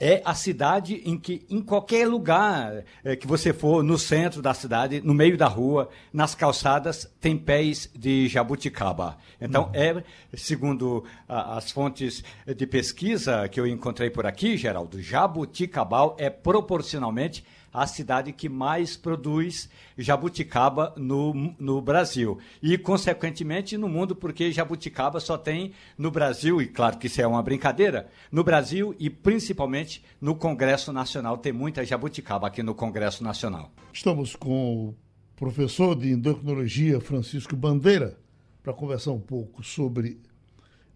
[0.00, 4.54] É a cidade em que, em qualquer lugar é, que você for, no centro da
[4.54, 9.18] cidade, no meio da rua, nas calçadas, tem pés de jabuticaba.
[9.40, 9.70] Então, uhum.
[9.74, 16.30] é, segundo a, as fontes de pesquisa que eu encontrei por aqui, Geraldo, Jabuticabal é
[16.30, 22.38] proporcionalmente a cidade que mais produz jabuticaba no, no Brasil.
[22.62, 27.26] E, consequentemente, no mundo, porque jabuticaba só tem no Brasil, e claro que isso é
[27.26, 31.38] uma brincadeira, no Brasil e principalmente no Congresso Nacional.
[31.38, 33.70] Tem muita jabuticaba aqui no Congresso Nacional.
[33.92, 34.94] Estamos com o
[35.36, 38.18] professor de endocrinologia Francisco Bandeira
[38.62, 40.20] para conversar um pouco sobre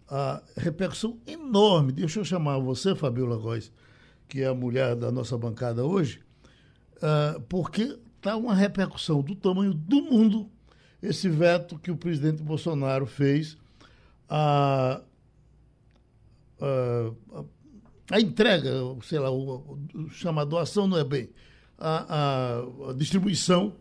[0.07, 1.91] a repercussão enorme.
[1.91, 3.71] Deixa eu chamar você, Fabiola Góes,
[4.27, 6.22] que é a mulher da nossa bancada hoje,
[7.03, 10.49] uh, porque está uma repercussão do tamanho do mundo
[11.03, 13.57] esse veto que o presidente Bolsonaro fez
[14.29, 15.01] a,
[16.61, 17.43] a,
[18.09, 18.71] a entrega,
[19.03, 21.29] sei lá, o, o, chama doação não é bem,
[21.77, 22.05] a,
[22.87, 23.75] a, a distribuição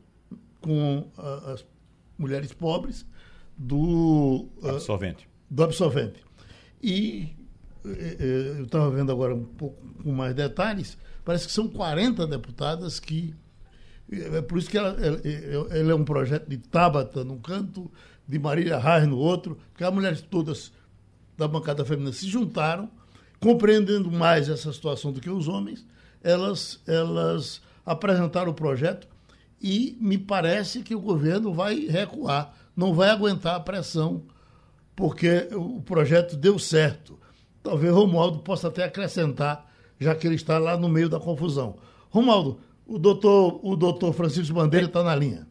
[0.61, 1.09] com
[1.53, 1.65] as
[2.19, 3.07] mulheres pobres
[3.57, 5.29] do absorvente.
[5.49, 6.25] do absorvente.
[6.83, 7.37] E
[7.85, 13.35] eu estava vendo agora um pouco com mais detalhes, parece que são 40 deputadas que.
[14.11, 14.95] É por isso que ela,
[15.71, 17.91] ela é um projeto de Tabata num canto,
[18.29, 20.71] de Marília Reis no outro, porque as mulheres todas
[21.37, 22.91] da bancada feminina se juntaram,
[23.41, 25.87] compreendendo mais essa situação do que os homens,
[26.23, 29.09] elas, elas apresentaram o projeto
[29.61, 34.25] e me parece que o governo vai recuar, não vai aguentar a pressão,
[34.95, 37.19] porque o projeto deu certo.
[37.63, 41.77] Talvez Romualdo possa até acrescentar, já que ele está lá no meio da confusão.
[42.11, 45.47] Romualdo, o doutor, o doutor Francisco Bandeira está na linha.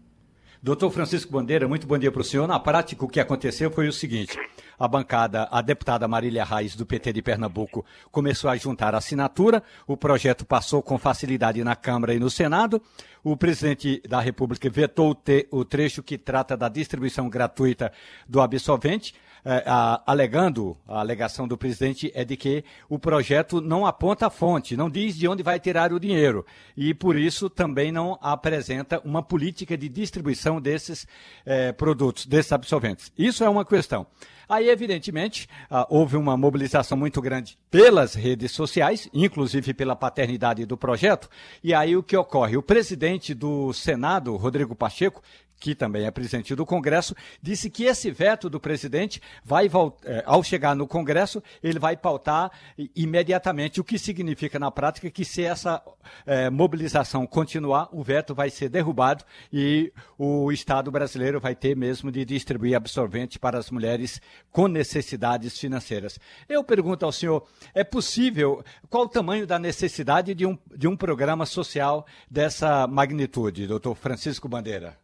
[0.64, 2.48] Doutor Francisco Bandeira, muito bom dia para o senhor.
[2.48, 4.38] Na prática, o que aconteceu foi o seguinte:
[4.78, 9.98] a bancada, a deputada Marília Reis, do PT de Pernambuco, começou a juntar assinatura, o
[9.98, 12.80] projeto passou com facilidade na Câmara e no Senado,
[13.24, 15.18] o presidente da República vetou
[15.50, 17.92] o trecho que trata da distribuição gratuita
[18.28, 24.28] do absolvente a, alegando, a alegação do presidente é de que o projeto não aponta
[24.28, 26.46] a fonte, não diz de onde vai tirar o dinheiro.
[26.76, 31.08] E por isso também não apresenta uma política de distribuição desses
[31.46, 33.12] é, produtos, desses absorventes.
[33.18, 34.08] Isso é uma questão.
[34.52, 35.48] Aí, evidentemente,
[35.88, 41.30] houve uma mobilização muito grande pelas redes sociais, inclusive pela paternidade do projeto.
[41.64, 42.58] E aí o que ocorre?
[42.58, 45.22] O presidente do Senado, Rodrigo Pacheco,
[45.62, 49.70] que também é presidente do Congresso, disse que esse veto do presidente vai,
[50.04, 52.52] eh, ao chegar no Congresso, ele vai pautar
[52.96, 55.82] imediatamente, o que significa na prática que se essa
[56.26, 62.12] é, mobilização continuar, o veto vai ser derrubado e o Estado brasileiro vai ter mesmo
[62.12, 64.20] de distribuir absorvente para as mulheres
[64.52, 66.20] com necessidades financeiras.
[66.50, 70.98] Eu pergunto ao senhor, é possível, qual o tamanho da necessidade de um, de um
[70.98, 74.98] programa social dessa magnitude, doutor Francisco Bandeira?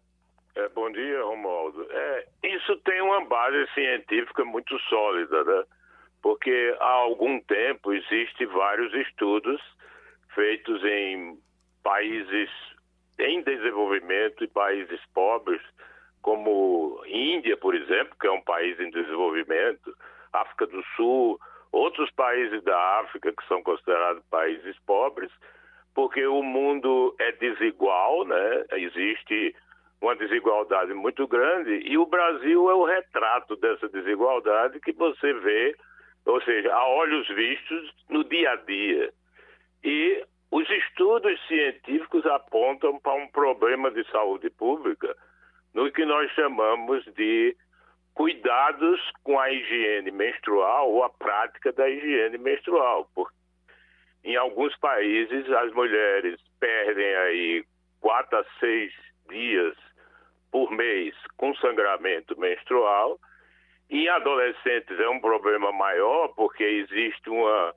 [0.56, 1.86] É, bom dia, Romualdo.
[1.92, 5.64] É, isso tem uma base científica muito sólida, né?
[6.22, 9.62] Porque há algum tempo existem vários estudos
[10.34, 11.40] feitos em
[11.84, 12.50] países
[13.20, 15.62] em desenvolvimento e países pobres,
[16.22, 19.96] como Índia, por exemplo, que é um país em desenvolvimento,
[20.34, 21.40] África do Sul,
[21.72, 25.32] outros países da África que são considerados países pobres,
[25.96, 28.66] porque o mundo é desigual, né?
[28.74, 29.56] Existe
[30.02, 35.76] uma desigualdade muito grande e o Brasil é o retrato dessa desigualdade que você vê,
[36.26, 39.12] ou seja, a olhos vistos no dia a dia.
[39.84, 45.16] E os estudos científicos apontam para um problema de saúde pública
[45.74, 47.56] no que nós chamamos de
[48.14, 53.10] cuidados com a higiene menstrual ou a prática da higiene menstrual.
[53.14, 53.36] Porque
[54.24, 57.66] em alguns países as mulheres perdem aí
[58.00, 58.92] quatro a seis
[59.30, 59.76] dias
[60.52, 63.20] por mês com sangramento menstrual.
[63.90, 67.74] Em adolescentes é um problema maior porque existe uma,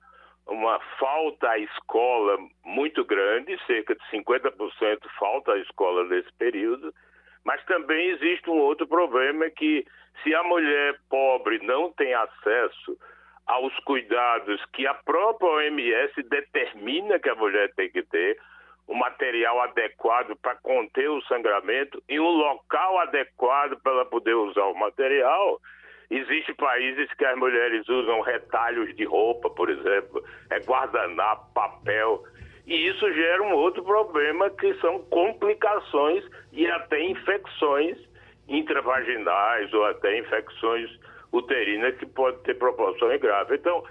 [0.47, 6.93] uma falta à escola muito grande, cerca de 50% falta à escola nesse período.
[7.45, 9.87] Mas também existe um outro problema que
[10.23, 12.99] se a mulher pobre não tem acesso
[13.47, 18.39] aos cuidados que a própria OMS determina que a mulher tem que ter,
[19.31, 24.75] material adequado para conter o sangramento e um local adequado para ela poder usar o
[24.75, 25.61] material.
[26.11, 32.25] Existem países que as mulheres usam retalhos de roupa, por exemplo, é guardanapo, papel.
[32.67, 37.99] E isso gera um outro problema que são complicações e até infecções
[38.49, 40.91] intravaginais ou até infecções
[41.33, 43.61] uterinas que podem ter proporções graves.
[43.61, 43.85] Então,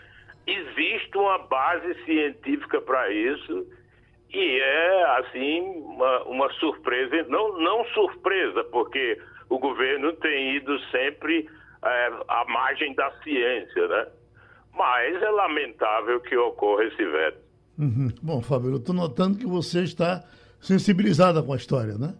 [0.45, 3.78] existe uma base científica para isso
[4.31, 11.49] e é, assim, uma, uma surpresa, não, não surpresa, porque o governo tem ido sempre
[11.83, 14.07] é, à margem da ciência, né?
[14.73, 17.39] Mas é lamentável que ocorra esse veto.
[17.77, 18.09] Uhum.
[18.21, 20.23] Bom, Fábio, eu estou notando que você está
[20.59, 22.13] sensibilizada com a história, né?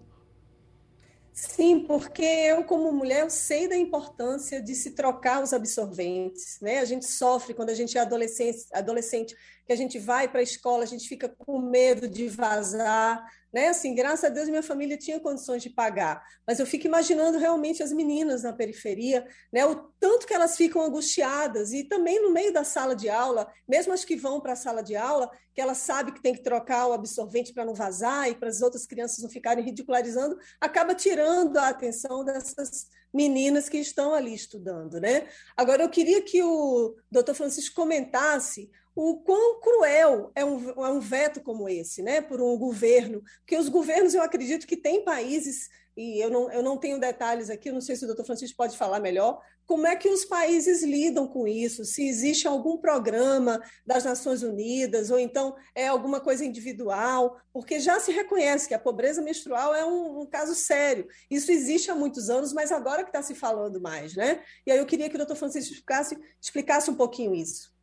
[1.42, 6.60] Sim, porque eu, como mulher, eu sei da importância de se trocar os absorventes.
[6.62, 6.80] Né?
[6.80, 10.44] A gente sofre quando a gente é adolescente, adolescente que a gente vai para a
[10.44, 13.70] escola, a gente fica com medo de vazar, né?
[13.70, 17.82] Assim, graças a Deus minha família tinha condições de pagar, mas eu fico imaginando realmente
[17.82, 19.66] as meninas na periferia, né?
[19.66, 23.94] O tanto que elas ficam angustiadas e também no meio da sala de aula, mesmo
[23.94, 26.88] as que vão para a sala de aula, que elas sabem que tem que trocar
[26.88, 31.58] o absorvente para não vazar e para as outras crianças não ficarem ridicularizando, acaba tirando
[31.58, 35.28] a atenção dessas meninas que estão ali estudando, né?
[35.58, 37.34] Agora eu queria que o Dr.
[37.34, 38.70] Francisco comentasse
[39.02, 43.58] o quão cruel é um, é um veto como esse, né, por um governo, porque
[43.58, 47.72] os governos, eu acredito que tem países, e eu não, eu não tenho detalhes aqui,
[47.72, 51.30] não sei se o doutor Francisco pode falar melhor, como é que os países lidam
[51.30, 57.40] com isso, se existe algum programa das Nações Unidas, ou então é alguma coisa individual,
[57.54, 61.08] porque já se reconhece que a pobreza menstrual é um, um caso sério.
[61.32, 64.44] Isso existe há muitos anos, mas agora que está se falando mais, né?
[64.68, 67.79] E aí eu queria que o doutor Francisco explicasse, explicasse um pouquinho isso.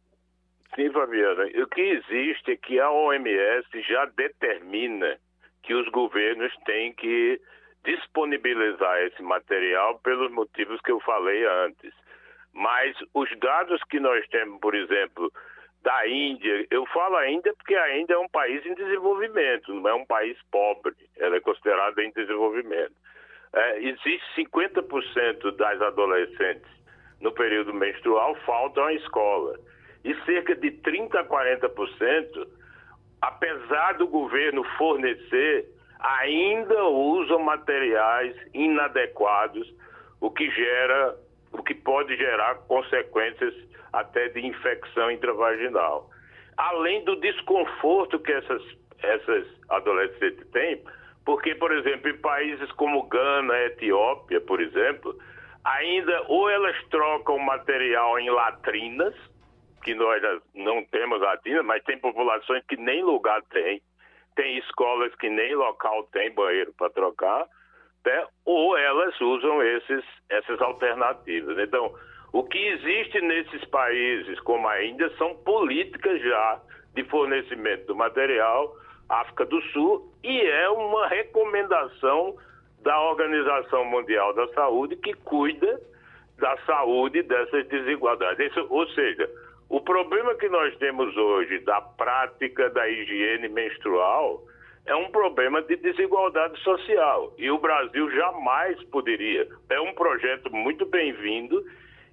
[0.76, 1.44] Sim, Fabiana.
[1.62, 5.18] O que existe é que a OMS já determina
[5.62, 7.40] que os governos têm que
[7.82, 11.94] disponibilizar esse material pelos motivos que eu falei antes.
[12.52, 15.32] Mas os dados que nós temos, por exemplo,
[15.82, 19.94] da Índia, eu falo ainda porque a Índia é um país em desenvolvimento, não é
[19.94, 22.94] um país pobre, ela é considerada em desenvolvimento.
[23.54, 26.70] É, existe 50% das adolescentes
[27.20, 29.58] no período menstrual faltam à escola
[30.06, 32.46] e cerca de 30% a 40%,
[33.20, 35.66] apesar do governo fornecer,
[35.98, 39.68] ainda usam materiais inadequados,
[40.20, 41.16] o que gera,
[41.50, 43.52] o que pode gerar consequências
[43.92, 46.08] até de infecção intravaginal.
[46.56, 48.62] Além do desconforto que essas,
[49.02, 50.84] essas adolescentes têm,
[51.24, 55.18] porque, por exemplo, em países como Gana, Etiópia, por exemplo,
[55.64, 59.14] ainda ou elas trocam material em latrinas,
[59.82, 60.22] que nós
[60.54, 63.80] não temos latina, mas tem populações que nem lugar tem,
[64.34, 67.46] tem escolas que nem local tem banheiro para trocar,
[68.04, 68.26] né?
[68.44, 71.58] ou elas usam esses, essas alternativas.
[71.58, 71.94] Então,
[72.32, 76.60] o que existe nesses países, como a Índia, são políticas já
[76.94, 78.74] de fornecimento do material,
[79.08, 82.36] África do Sul, e é uma recomendação
[82.82, 85.80] da Organização Mundial da Saúde que cuida
[86.38, 88.50] da saúde dessas desigualdades.
[88.50, 89.28] Isso, ou seja,
[89.68, 94.44] o problema que nós temos hoje da prática da higiene menstrual
[94.86, 97.34] é um problema de desigualdade social.
[97.36, 99.48] E o Brasil jamais poderia.
[99.68, 101.64] É um projeto muito bem-vindo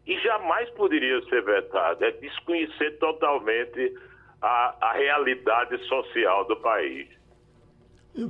[0.08, 2.04] e jamais poderia ser vetado.
[2.04, 3.94] É desconhecer totalmente
[4.42, 7.08] a, a realidade social do país.
[8.16, 8.30] Eu,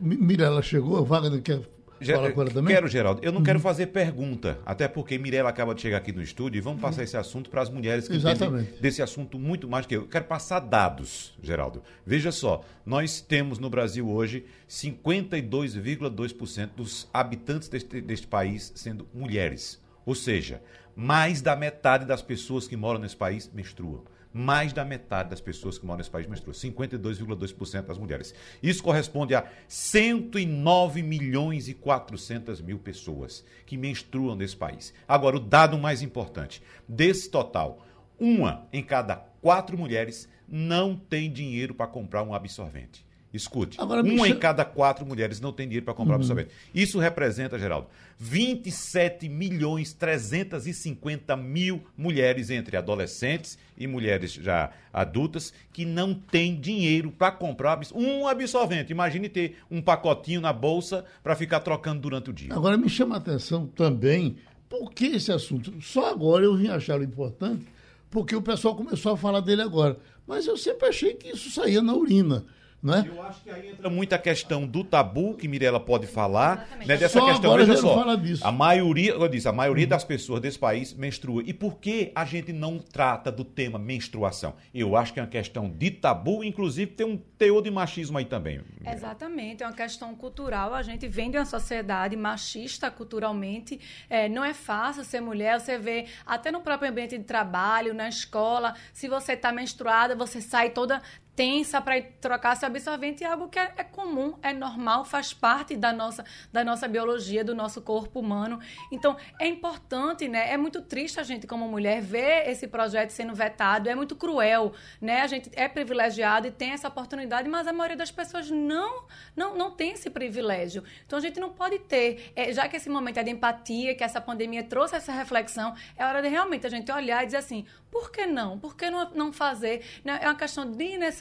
[0.00, 1.60] Mirela chegou, Wagner quer
[2.06, 2.74] Fala com ela também?
[2.74, 3.20] Quero, Geraldo.
[3.22, 3.44] Eu não uhum.
[3.44, 6.98] quero fazer pergunta, até porque Mirella acaba de chegar aqui no estúdio e vamos passar
[6.98, 7.04] uhum.
[7.04, 8.62] esse assunto para as mulheres que Exatamente.
[8.62, 10.02] entendem desse assunto muito mais que eu.
[10.02, 11.82] Eu quero passar dados, Geraldo.
[12.06, 19.78] Veja só, nós temos no Brasil hoje 52,2% dos habitantes deste, deste país sendo mulheres.
[20.06, 20.62] Ou seja,
[20.96, 25.78] mais da metade das pessoas que moram nesse país menstruam mais da metade das pessoas
[25.78, 28.34] que moram nesse país menstruam, 52,2% das mulheres.
[28.62, 34.94] Isso corresponde a 109 milhões e 400 mil pessoas que menstruam nesse país.
[35.06, 37.84] Agora, o dado mais importante, desse total,
[38.18, 43.09] uma em cada quatro mulheres não tem dinheiro para comprar um absorvente.
[43.32, 46.20] Escute, Agora, uma em cada quatro mulheres não tem dinheiro para comprar uhum.
[46.20, 46.50] absorvente.
[46.74, 47.86] Isso representa, Geraldo,
[48.18, 57.12] 27 milhões 350 mil mulheres entre adolescentes e mulheres já adultas que não têm dinheiro
[57.12, 58.90] para comprar um absorvente.
[58.90, 62.52] Imagine ter um pacotinho na bolsa para ficar trocando durante o dia.
[62.52, 64.38] Agora me chama a atenção também
[64.68, 65.72] por que esse assunto.
[65.80, 67.64] Só agora eu vim achar importante,
[68.10, 69.96] porque o pessoal começou a falar dele agora.
[70.26, 72.44] Mas eu sempre achei que isso saía na urina.
[72.82, 73.04] Né?
[73.06, 77.20] Eu acho que aí entra muita questão do tabu que Mirella pode falar, né, dessa
[77.20, 78.04] só questão, veja só,
[78.42, 79.90] a maioria, eu disse, a maioria uhum.
[79.90, 81.42] das pessoas desse país menstrua.
[81.44, 84.54] E por que a gente não trata do tema menstruação?
[84.72, 88.24] Eu acho que é uma questão de tabu, inclusive tem um teor de machismo aí
[88.24, 88.62] também.
[88.86, 90.72] Exatamente, é uma questão cultural.
[90.72, 93.78] A gente vem de uma sociedade machista culturalmente.
[94.08, 98.08] É, não é fácil ser mulher, você vê até no próprio ambiente de trabalho, na
[98.08, 101.02] escola, se você está menstruada, você sai toda
[101.34, 105.76] tensa para trocar seu absorvente é algo que é, é, comum, é normal, faz parte
[105.76, 108.60] da nossa, da nossa biologia, do nosso corpo humano.
[108.92, 110.52] Então, é importante, né?
[110.52, 114.72] É muito triste a gente, como mulher, ver esse projeto sendo vetado, é muito cruel,
[115.00, 115.22] né?
[115.22, 119.56] A gente é privilegiado e tem essa oportunidade, mas a maioria das pessoas não, não,
[119.56, 120.84] não tem esse privilégio.
[121.06, 124.04] Então, a gente não pode ter, é, já que esse momento é de empatia, que
[124.04, 127.64] essa pandemia trouxe essa reflexão, é hora de realmente a gente olhar e dizer assim,
[127.90, 128.58] por que não?
[128.58, 129.84] Por que não, não fazer?
[130.04, 130.18] Né?
[130.22, 131.19] É uma questão de necessidade,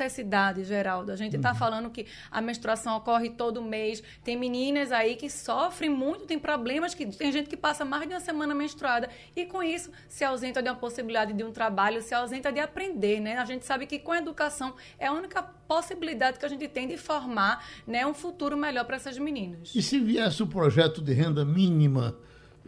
[0.63, 1.11] Geraldo.
[1.11, 1.55] A gente está uhum.
[1.55, 4.01] falando que a menstruação ocorre todo mês.
[4.23, 8.13] Tem meninas aí que sofrem muito, tem problemas, que tem gente que passa mais de
[8.13, 12.13] uma semana menstruada e com isso se ausenta de uma possibilidade de um trabalho, se
[12.13, 13.37] ausenta de aprender, né?
[13.37, 16.87] A gente sabe que com a educação é a única possibilidade que a gente tem
[16.87, 19.71] de formar né, um futuro melhor para essas meninas.
[19.75, 22.15] E se viesse o projeto de renda mínima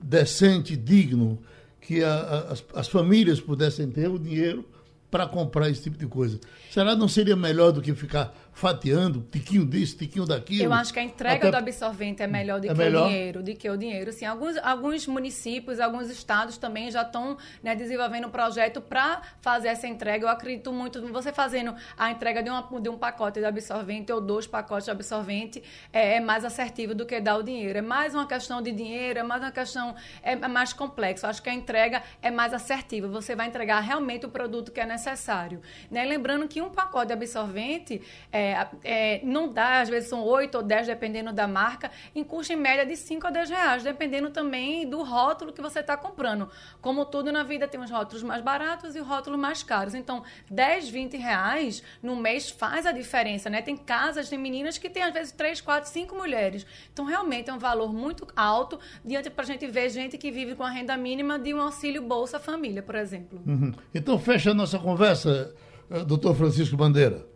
[0.02, 1.42] decente, digno,
[1.80, 4.68] que a, a, as, as famílias pudessem ter o dinheiro
[5.12, 6.40] para comprar esse tipo de coisa.
[6.72, 10.66] Será não seria melhor do que ficar fatiando, tiquinho disso, tiquinho daquilo.
[10.66, 11.52] Eu acho que a entrega Até...
[11.52, 13.06] do absorvente é melhor do é que melhor?
[13.06, 14.12] o dinheiro, do que o dinheiro.
[14.12, 19.70] Sim, alguns, alguns municípios, alguns estados também já estão né, desenvolvendo um projeto para fazer
[19.70, 20.26] essa entrega.
[20.26, 24.20] Eu acredito muito você fazendo a entrega de, uma, de um pacote de absorvente ou
[24.22, 27.80] dois pacotes de absorvente é, é, mais assertivo do que dar o dinheiro.
[27.80, 31.26] É mais uma questão de dinheiro, é mais uma questão é, é mais complexo.
[31.26, 33.08] Eu acho que a entrega é mais assertiva.
[33.08, 35.62] Você vai entregar realmente o produto que é necessário.
[35.90, 36.04] Né?
[36.06, 40.56] Lembrando que um pacote de absorvente é, é, é, não dá, às vezes são 8
[40.56, 44.32] ou 10, dependendo da marca, em custo em média de 5 a 10 reais, dependendo
[44.32, 46.50] também do rótulo que você está comprando.
[46.82, 49.94] Como tudo na vida, tem os rótulos mais baratos e os rótulos mais caros.
[49.94, 53.62] Então, 10, 20 reais no mês faz a diferença, né?
[53.62, 56.66] Tem casas, tem meninas que tem às vezes 3, 4, 5 mulheres.
[56.92, 60.56] Então, realmente é um valor muito alto diante para a gente ver gente que vive
[60.56, 63.42] com a renda mínima de um auxílio Bolsa Família, por exemplo.
[63.46, 63.74] Uhum.
[63.94, 65.54] Então, fecha a nossa conversa,
[65.90, 67.31] eh, doutor Francisco Bandeira.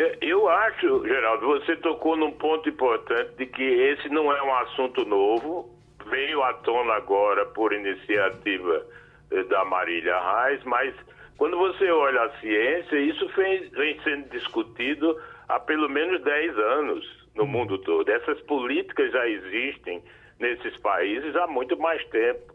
[0.00, 4.54] É, eu acho, Geraldo, você tocou num ponto importante de que esse não é um
[4.54, 5.68] assunto novo,
[6.06, 8.86] veio à tona agora por iniciativa
[9.30, 10.94] eh, da Marília Reis, mas
[11.36, 17.28] quando você olha a ciência, isso vem, vem sendo discutido há pelo menos 10 anos
[17.34, 18.08] no mundo todo.
[18.08, 20.02] Essas políticas já existem
[20.38, 22.54] nesses países há muito mais tempo.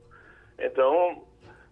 [0.57, 1.23] Então,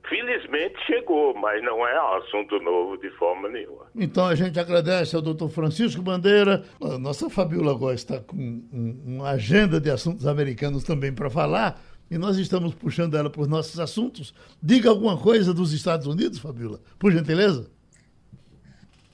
[0.07, 3.87] Felizmente chegou, mas não é assunto novo de forma nenhuma.
[3.95, 6.63] Então a gente agradece ao doutor Francisco Bandeira.
[6.81, 8.63] A nossa Fabiola Góes está com
[9.05, 11.81] uma agenda de assuntos americanos também para falar
[12.11, 14.35] e nós estamos puxando ela para os nossos assuntos.
[14.61, 17.71] Diga alguma coisa dos Estados Unidos, Fabiola, por gentileza.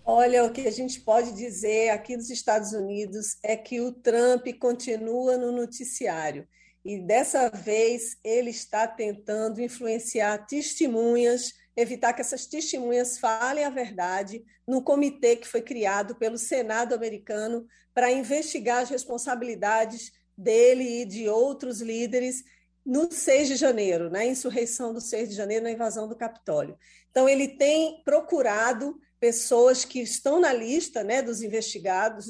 [0.04, 4.48] Olha, o que a gente pode dizer aqui dos Estados Unidos é que o Trump
[4.60, 6.48] continua no noticiário
[6.84, 14.44] e dessa vez ele está tentando influenciar testemunhas, evitar que essas testemunhas falem a verdade
[14.68, 21.28] no comitê que foi criado pelo Senado americano para investigar as responsabilidades dele e de
[21.28, 22.44] outros líderes
[22.86, 26.78] no 6 de janeiro, na insurreição do 6 de janeiro, na invasão do Capitólio.
[27.12, 32.28] Então, ele tem procurado pessoas que estão na lista né, dos investigados,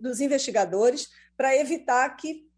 [0.00, 2.49] dos investigadores, para evitar que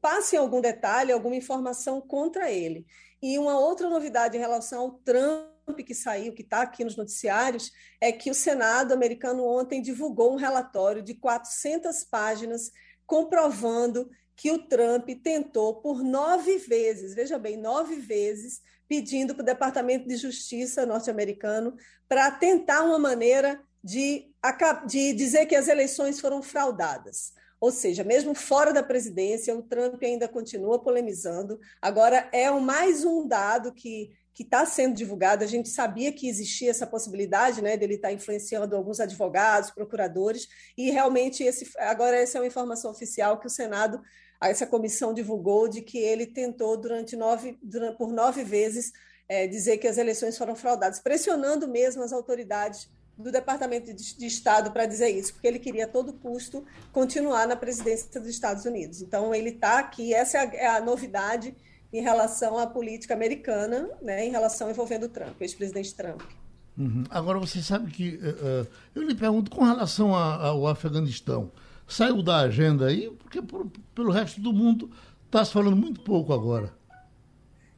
[0.00, 2.86] passem algum detalhe, alguma informação contra ele.
[3.22, 5.48] E uma outra novidade em relação ao Trump
[5.84, 7.70] que saiu, que está aqui nos noticiários,
[8.00, 12.70] é que o Senado americano ontem divulgou um relatório de 400 páginas
[13.06, 19.46] comprovando que o Trump tentou por nove vezes, veja bem, nove vezes, pedindo para o
[19.46, 21.76] Departamento de Justiça norte-americano
[22.08, 24.30] para tentar uma maneira de,
[24.86, 27.32] de dizer que as eleições foram fraudadas.
[27.60, 31.58] Ou seja, mesmo fora da presidência, o Trump ainda continua polemizando.
[31.82, 35.42] Agora, é mais um dado que que está sendo divulgado.
[35.42, 40.46] A gente sabia que existia essa possibilidade, né, dele estar tá influenciando alguns advogados, procuradores,
[40.76, 44.00] e realmente esse agora essa é uma informação oficial que o Senado,
[44.40, 48.92] essa comissão divulgou de que ele tentou durante nove, durante, por nove vezes
[49.28, 52.88] é, dizer que as eleições foram fraudadas, pressionando mesmo as autoridades
[53.18, 57.56] do Departamento de Estado para dizer isso, porque ele queria a todo custo continuar na
[57.56, 59.02] presidência dos Estados Unidos.
[59.02, 61.54] Então, ele está aqui, essa é a, é a, novidade
[61.92, 66.22] em relação à política americana, né, em relação envolvendo o Trump, o ex-presidente Trump.
[66.76, 67.02] Uhum.
[67.10, 71.50] Agora, você sabe que uh, eu lhe pergunto com relação a, ao Afeganistão,
[71.88, 74.90] saiu da agenda aí, porque por, pelo resto do mundo
[75.26, 76.72] está se falando muito pouco agora.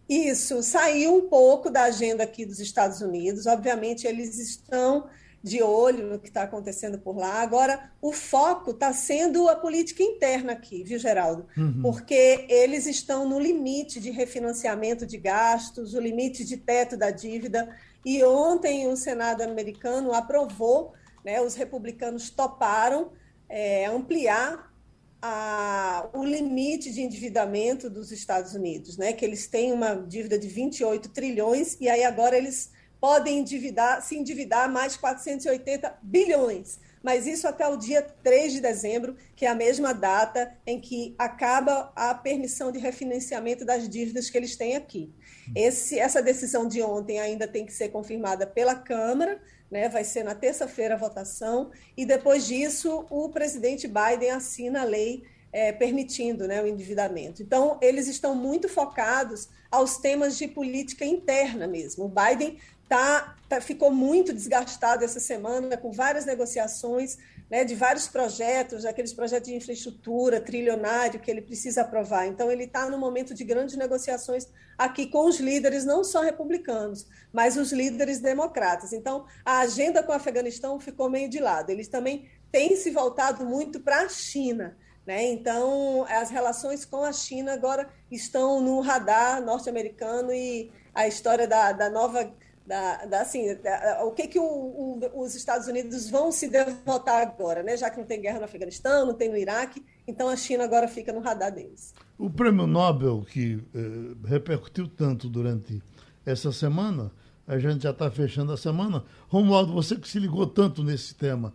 [0.06, 3.46] Isso, saiu um pouco da agenda aqui dos Estados Unidos.
[3.46, 5.08] Obviamente, eles estão
[5.42, 7.40] de olho no que está acontecendo por lá.
[7.40, 11.46] Agora, o foco está sendo a política interna aqui, viu, Geraldo?
[11.56, 11.80] Uhum.
[11.82, 17.74] Porque eles estão no limite de refinanciamento de gastos, o limite de teto da dívida.
[18.04, 20.92] E ontem o Senado americano aprovou
[21.24, 23.12] né, os republicanos toparam
[23.48, 24.72] é, ampliar
[25.20, 30.48] a, o limite de endividamento dos Estados Unidos, né, que eles têm uma dívida de
[30.48, 37.48] 28 trilhões e aí agora eles podem endividar, se endividar mais 480 bilhões mas isso
[37.48, 42.14] até o dia 3 de dezembro, que é a mesma data em que acaba a
[42.14, 45.12] permissão de refinanciamento das dívidas que eles têm aqui.
[45.54, 49.40] Esse, essa decisão de ontem ainda tem que ser confirmada pela Câmara,
[49.70, 54.84] né, vai ser na terça-feira a votação, e depois disso o presidente Biden assina a
[54.84, 55.22] lei
[55.52, 57.42] é, permitindo né, o endividamento.
[57.42, 62.04] Então, eles estão muito focados aos temas de política interna mesmo.
[62.04, 62.58] O Biden
[62.90, 67.18] tá, tá, ficou muito desgastado essa semana com várias negociações
[67.48, 72.26] né, de vários projetos, aqueles projetos de infraestrutura trilionário que ele precisa aprovar.
[72.26, 77.06] Então, ele está no momento de grandes negociações aqui com os líderes, não só republicanos,
[77.32, 78.92] mas os líderes democratas.
[78.92, 81.70] Então, a agenda com o Afeganistão ficou meio de lado.
[81.70, 84.76] Eles também têm se voltado muito para a China.
[85.06, 85.26] Né?
[85.26, 91.70] Então, as relações com a China agora estão no radar norte-americano e a história da,
[91.70, 92.32] da nova
[92.70, 97.20] da, da, assim, da, o que, que o, o, os Estados Unidos vão se devotar
[97.20, 97.76] agora, né?
[97.76, 100.86] já que não tem guerra no Afeganistão, não tem no Iraque, então a China agora
[100.86, 101.92] fica no radar deles.
[102.16, 105.82] O prêmio Nobel, que eh, repercutiu tanto durante
[106.24, 107.10] essa semana,
[107.44, 109.02] a gente já está fechando a semana.
[109.26, 111.52] Romualdo, você que se ligou tanto nesse tema,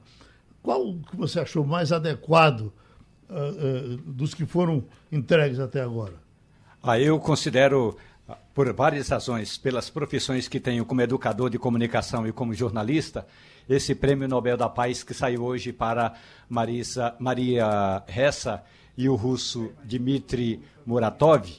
[0.61, 2.73] qual que você achou mais adequado
[3.29, 6.15] uh, uh, dos que foram entregues até agora?
[6.83, 7.95] Ah, eu considero
[8.55, 13.27] por várias razões, pelas profissões que tenho como educador de comunicação e como jornalista,
[13.67, 16.13] esse Prêmio Nobel da Paz que saiu hoje para
[16.47, 18.63] Marisa, Maria Ressa
[18.97, 21.51] e o russo Dmitry Muratov,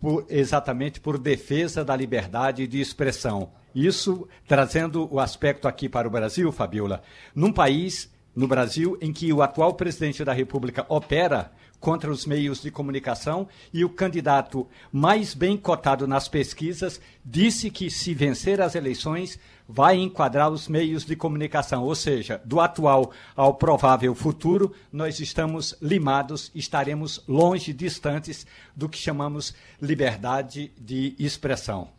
[0.00, 3.52] por, exatamente por defesa da liberdade de expressão.
[3.74, 7.02] Isso trazendo o aspecto aqui para o Brasil, Fabiola,
[7.34, 11.52] num país, no Brasil, em que o atual presidente da República opera
[11.84, 17.90] contra os meios de comunicação e o candidato mais bem cotado nas pesquisas disse que,
[17.90, 23.52] se vencer as eleições, vai enquadrar os meios de comunicação, ou seja, do atual ao
[23.52, 31.90] provável futuro, nós estamos limados, estaremos longe, distantes do que chamamos liberdade de expressão.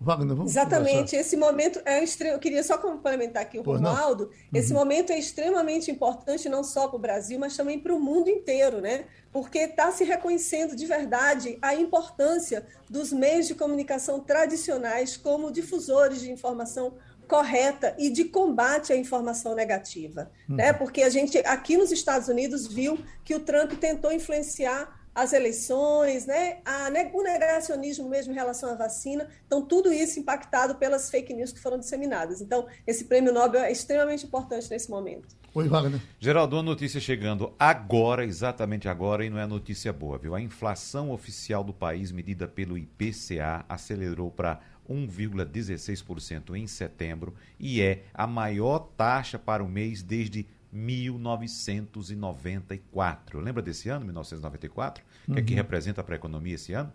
[0.00, 0.94] Wagner, vamos Exatamente.
[0.94, 1.16] Conversar.
[1.18, 2.34] Esse momento é extremo.
[2.34, 4.24] Eu queria só complementar aqui o pois Romualdo.
[4.24, 4.58] Uhum.
[4.58, 8.30] Esse momento é extremamente importante não só para o Brasil, mas também para o mundo
[8.30, 9.04] inteiro, né?
[9.30, 16.20] Porque está se reconhecendo de verdade a importância dos meios de comunicação tradicionais como difusores
[16.20, 16.94] de informação
[17.28, 20.56] correta e de combate à informação negativa, uhum.
[20.56, 20.72] né?
[20.72, 26.26] Porque a gente aqui nos Estados Unidos viu que o Trump tentou influenciar as eleições,
[26.26, 26.58] né?
[26.64, 29.28] A, o negacionismo mesmo em relação à vacina.
[29.46, 32.40] Então, tudo isso impactado pelas fake news que foram disseminadas.
[32.40, 35.28] Então, esse prêmio Nobel é extremamente importante nesse momento.
[35.52, 36.00] Oi, Wagner.
[36.20, 40.34] Geraldo, uma notícia chegando agora, exatamente agora, e não é notícia boa, viu?
[40.34, 48.04] A inflação oficial do país, medida pelo IPCA, acelerou para 1,16% em setembro e é
[48.14, 53.40] a maior taxa para o mês desde 1994.
[53.40, 55.04] Lembra desse ano, 1994?
[55.28, 55.56] O que é que uhum.
[55.56, 56.90] representa para a economia esse ano?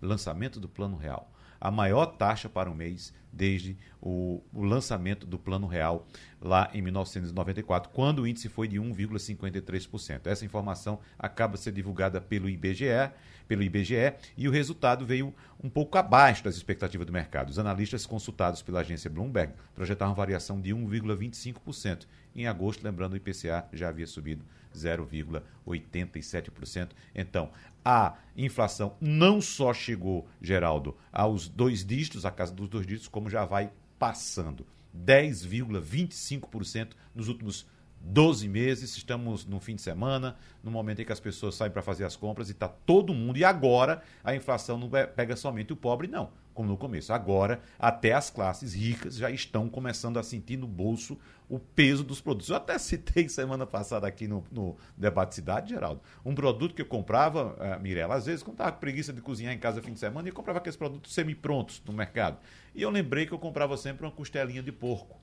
[0.00, 1.32] Lançamento do Plano Real.
[1.60, 6.06] A maior taxa para o mês desde o, o lançamento do Plano Real
[6.40, 10.26] lá em 1994, quando o índice foi de 1,53%.
[10.26, 13.10] Essa informação acaba de ser divulgada pelo IBGE,
[13.46, 17.50] pelo IBGE e o resultado veio um pouco abaixo das expectativas do mercado.
[17.50, 22.06] Os analistas consultados pela agência Bloomberg projetaram variação de 1,25%.
[22.34, 24.44] Em agosto, lembrando, o IPCA já havia subido
[24.74, 26.90] 0,87%.
[27.14, 27.50] Então,
[27.90, 33.30] a inflação não só chegou, Geraldo, aos dois dígitos, a casa dos dois dígitos, como
[33.30, 34.66] já vai passando.
[34.94, 37.66] 10,25% nos últimos
[37.98, 41.80] 12 meses, estamos no fim de semana, no momento em que as pessoas saem para
[41.80, 43.38] fazer as compras e está todo mundo.
[43.38, 47.10] E agora a inflação não pega somente o pobre, não, como no começo.
[47.14, 51.16] Agora, até as classes ricas já estão começando a sentir no bolso
[51.48, 52.50] o peso dos produtos.
[52.50, 56.86] Eu até citei semana passada aqui no, no Debate Cidade, Geraldo, um produto que eu
[56.86, 59.98] comprava, uh, Mirella, às vezes, quando estava com preguiça de cozinhar em casa fim de
[59.98, 62.38] semana, e comprava aqueles produtos semi-prontos no mercado.
[62.74, 65.18] E eu lembrei que eu comprava sempre uma costelinha de porco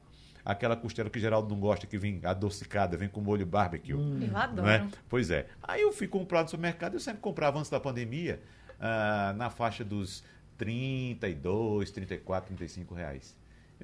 [0.46, 3.96] aquela costela que Geraldo não gosta, que vem adocicada, vem com molho barbecue.
[3.96, 4.28] Hum.
[4.30, 4.70] Eu adoro.
[4.70, 4.88] É?
[5.10, 5.48] Pois é.
[5.64, 8.40] Aí eu fui comprar no supermercado, eu sempre comprava antes da pandemia,
[8.76, 10.24] uh, na faixa dos
[10.56, 13.36] 32, 34, 35 reais.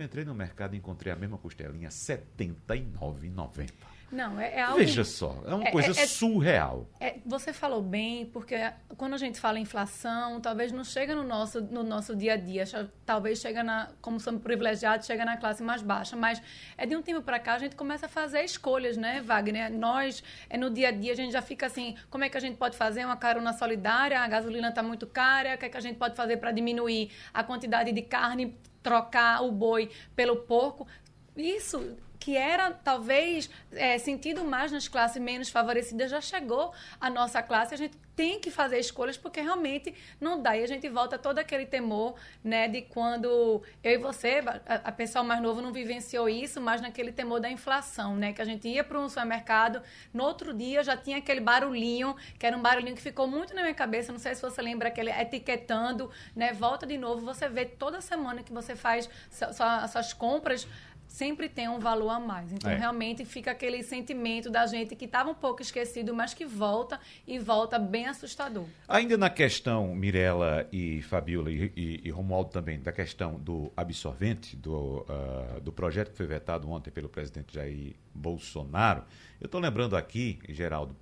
[0.02, 3.70] Eu entrei no mercado e encontrei a mesma costelinha, R$ 79,90.
[4.12, 4.80] Não, é, é algo...
[4.80, 6.90] Veja só, é uma é, coisa é, é, surreal.
[7.00, 8.56] É, você falou bem, porque
[8.98, 12.66] quando a gente fala inflação, talvez não chega no nosso, no nosso dia a dia,
[13.06, 16.42] talvez chega na, como somos privilegiados, chega na classe mais baixa, mas
[16.76, 19.72] é de um tempo para cá a gente começa a fazer escolhas, né, Wagner?
[19.72, 22.42] Nós, é no dia a dia, a gente já fica assim, como é que a
[22.42, 25.78] gente pode fazer uma carona solidária, a gasolina está muito cara, o que é que
[25.78, 30.88] a gente pode fazer para diminuir a quantidade de carne, trocar o boi pelo porco?
[31.36, 37.42] Isso que era talvez é, sentido mais nas classes menos favorecidas, já chegou à nossa
[37.42, 37.74] classe.
[37.74, 40.56] A gente tem que fazer escolhas porque realmente não dá.
[40.56, 42.14] E a gente volta todo aquele temor
[42.44, 46.80] né, de quando eu e você, a, a pessoa mais nova não vivenciou isso, mas
[46.80, 48.34] naquele temor da inflação, né?
[48.34, 49.82] Que a gente ia para um supermercado,
[50.14, 53.64] no outro dia já tinha aquele barulhinho, que era um barulhinho que ficou muito na
[53.64, 54.12] minha cabeça.
[54.12, 56.54] Não sei se você lembra aquele etiquetando, né?
[56.54, 60.68] Volta de novo, você vê toda semana que você faz suas, suas compras
[61.12, 62.52] sempre tem um valor a mais.
[62.54, 62.76] Então, é.
[62.76, 67.38] realmente fica aquele sentimento da gente que estava um pouco esquecido, mas que volta e
[67.38, 68.66] volta bem assustador.
[68.88, 74.56] Ainda na questão, Mirella e Fabiola e, e, e Romualdo também, da questão do absorvente,
[74.56, 79.04] do, uh, do projeto que foi vetado ontem pelo presidente Jair Bolsonaro,
[79.40, 80.96] eu estou lembrando aqui, Geraldo,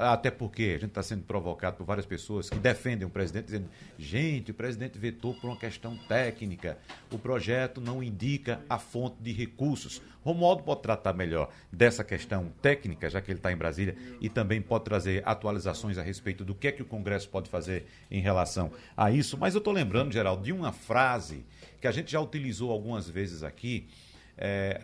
[0.00, 3.68] até porque a gente está sendo provocado por várias pessoas que defendem o presidente, dizendo:
[3.98, 6.78] gente, o presidente vetou por uma questão técnica,
[7.10, 10.00] o projeto não indica a fonte de recursos.
[10.22, 14.60] Romualdo pode tratar melhor dessa questão técnica, já que ele está em Brasília, e também
[14.60, 18.70] pode trazer atualizações a respeito do que é que o Congresso pode fazer em relação
[18.96, 19.38] a isso.
[19.38, 21.44] Mas eu estou lembrando, Geraldo, de uma frase
[21.80, 23.88] que a gente já utilizou algumas vezes aqui.
[24.40, 24.80] É,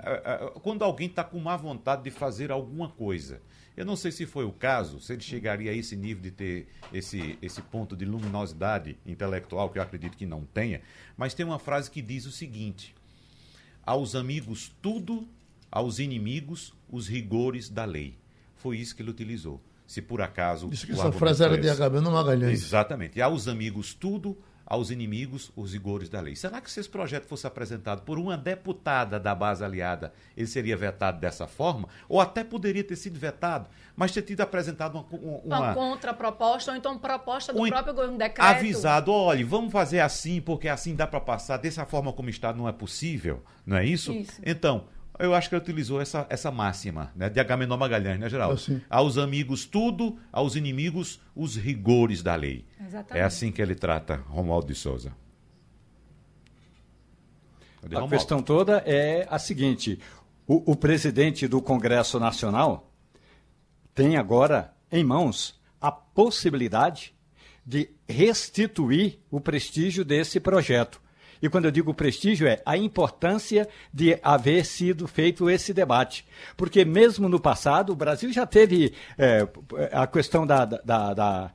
[0.63, 3.41] quando alguém está com má vontade de fazer alguma coisa.
[3.77, 6.69] Eu não sei se foi o caso, se ele chegaria a esse nível de ter
[6.93, 10.81] esse, esse ponto de luminosidade intelectual, que eu acredito que não tenha,
[11.17, 12.95] mas tem uma frase que diz o seguinte:
[13.85, 15.29] aos amigos tudo,
[15.71, 18.17] aos inimigos os rigores da lei.
[18.57, 19.61] Foi isso que ele utilizou.
[19.87, 20.71] Se por acaso.
[20.73, 22.63] Isso que essa frase era de Agamenon Magalhães.
[22.63, 23.19] Exatamente.
[23.19, 26.35] E aos amigos tudo, aos inimigos os rigores da lei.
[26.35, 30.77] Será que se esse projeto fosse apresentado por uma deputada da base aliada, ele seria
[30.77, 31.89] vetado dessa forma?
[32.09, 35.05] Ou até poderia ter sido vetado, mas ter tido apresentado uma...
[35.45, 38.47] Uma, uma contraproposta, ou então proposta do um, próprio governo decreto.
[38.47, 42.69] Avisado, olha, vamos fazer assim, porque assim dá para passar, dessa forma como está não
[42.69, 44.13] é possível, não é isso?
[44.13, 44.41] isso.
[44.45, 44.87] Então,
[45.19, 47.29] eu acho que ele utilizou essa, essa máxima, né?
[47.29, 48.55] De Agamenon Magalhães, né, Geraldo?
[48.55, 48.81] Assim.
[48.91, 52.67] Aos amigos tudo, aos inimigos os rigores da lei.
[52.81, 53.23] Exatamente.
[53.23, 55.13] É assim que ele trata Romualdo de Souza.
[57.93, 60.01] A questão toda é a seguinte:
[60.47, 62.91] o, o presidente do Congresso Nacional
[63.95, 67.15] tem agora em mãos a possibilidade
[67.65, 71.01] de restituir o prestígio desse projeto.
[71.41, 76.25] E quando eu digo prestígio, é a importância de haver sido feito esse debate.
[76.57, 79.47] Porque mesmo no passado, o Brasil já teve é,
[79.93, 81.53] a questão da, da, da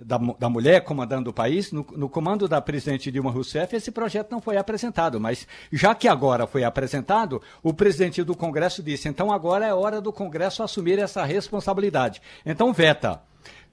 [0.00, 4.30] da, da, mulher comandando o país, no, no, comando da presidente Dilma Rousseff, esse projeto
[4.30, 5.20] não foi apresentado.
[5.20, 10.00] Mas, já que agora foi apresentado, o presidente do Congresso disse: então agora é hora
[10.00, 12.22] do Congresso assumir essa responsabilidade.
[12.46, 13.20] Então, veta.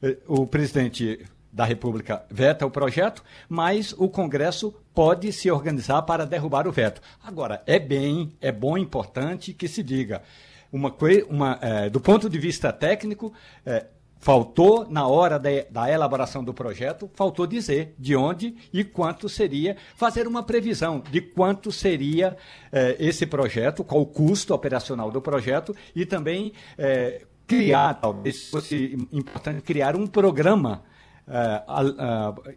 [0.02, 1.26] Eh, o presidente
[1.56, 7.02] da República veta o projeto, mas o Congresso pode se organizar para derrubar o veto.
[7.24, 10.22] Agora, é bem, é bom, importante que se diga.
[10.70, 10.94] Uma,
[11.30, 13.32] uma é, do ponto de vista técnico,
[13.66, 13.86] é,
[14.20, 19.78] faltou, na hora da, da, elaboração do projeto, faltou dizer de onde e quanto seria,
[19.96, 22.36] fazer uma previsão de quanto seria
[22.70, 29.08] é, esse projeto, qual o custo operacional do projeto e também é, criar, talvez fosse
[29.14, 30.84] importante, criar um programa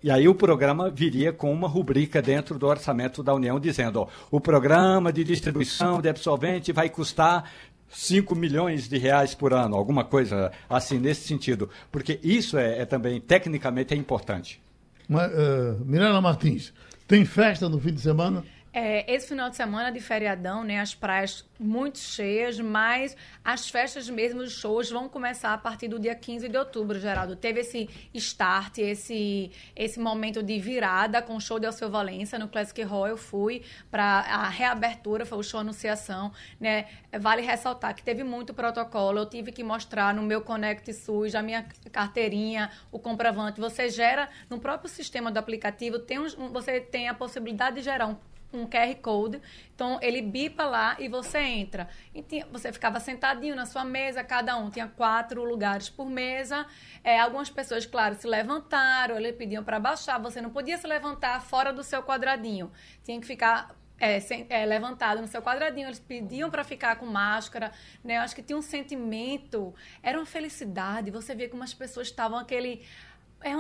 [0.03, 4.09] e aí o programa viria com uma rubrica dentro do orçamento da União dizendo: ó,
[4.31, 7.51] o programa de distribuição de absolvente vai custar
[7.89, 12.85] 5 milhões de reais por ano, alguma coisa assim nesse sentido, porque isso é, é
[12.85, 14.61] também tecnicamente é importante.
[15.09, 16.73] Mas, uh, Mirela Martins,
[17.07, 18.45] tem festa no fim de semana?
[18.73, 24.09] É, esse final de semana de feriadão, né, as praias muito cheias, mas as festas
[24.11, 27.35] mesmo, os shows vão começar a partir do dia 15 de outubro, Geraldo.
[27.35, 32.47] Teve esse start, esse, esse momento de virada com o show de Alceu Valença no
[32.47, 33.09] Classic Hall.
[33.09, 36.87] Eu fui para a reabertura, foi o show anunciação, né?
[37.19, 41.43] Vale ressaltar que teve muito protocolo, eu tive que mostrar no meu Connect SUS, a
[41.43, 43.61] minha carteirinha, o comprovante.
[43.61, 48.07] Você gera no próprio sistema do aplicativo, tem um, você tem a possibilidade de gerar
[48.07, 48.17] um
[48.53, 49.41] um QR Code.
[49.75, 51.89] Então, ele bipa lá e você entra.
[52.15, 56.67] E tinha, você ficava sentadinho na sua mesa, cada um tinha quatro lugares por mesa.
[57.05, 60.19] É, algumas pessoas, claro, se levantaram, eles pediam para baixar.
[60.21, 62.71] Você não podia se levantar fora do seu quadradinho.
[63.05, 67.07] Tinha que ficar é, sem, é, levantado no seu quadradinho, eles pediam para ficar com
[67.07, 67.73] máscara,
[68.03, 68.17] né?
[68.19, 72.39] Eu acho que tinha um sentimento, era uma felicidade, você via como as pessoas estavam
[72.39, 72.85] aquele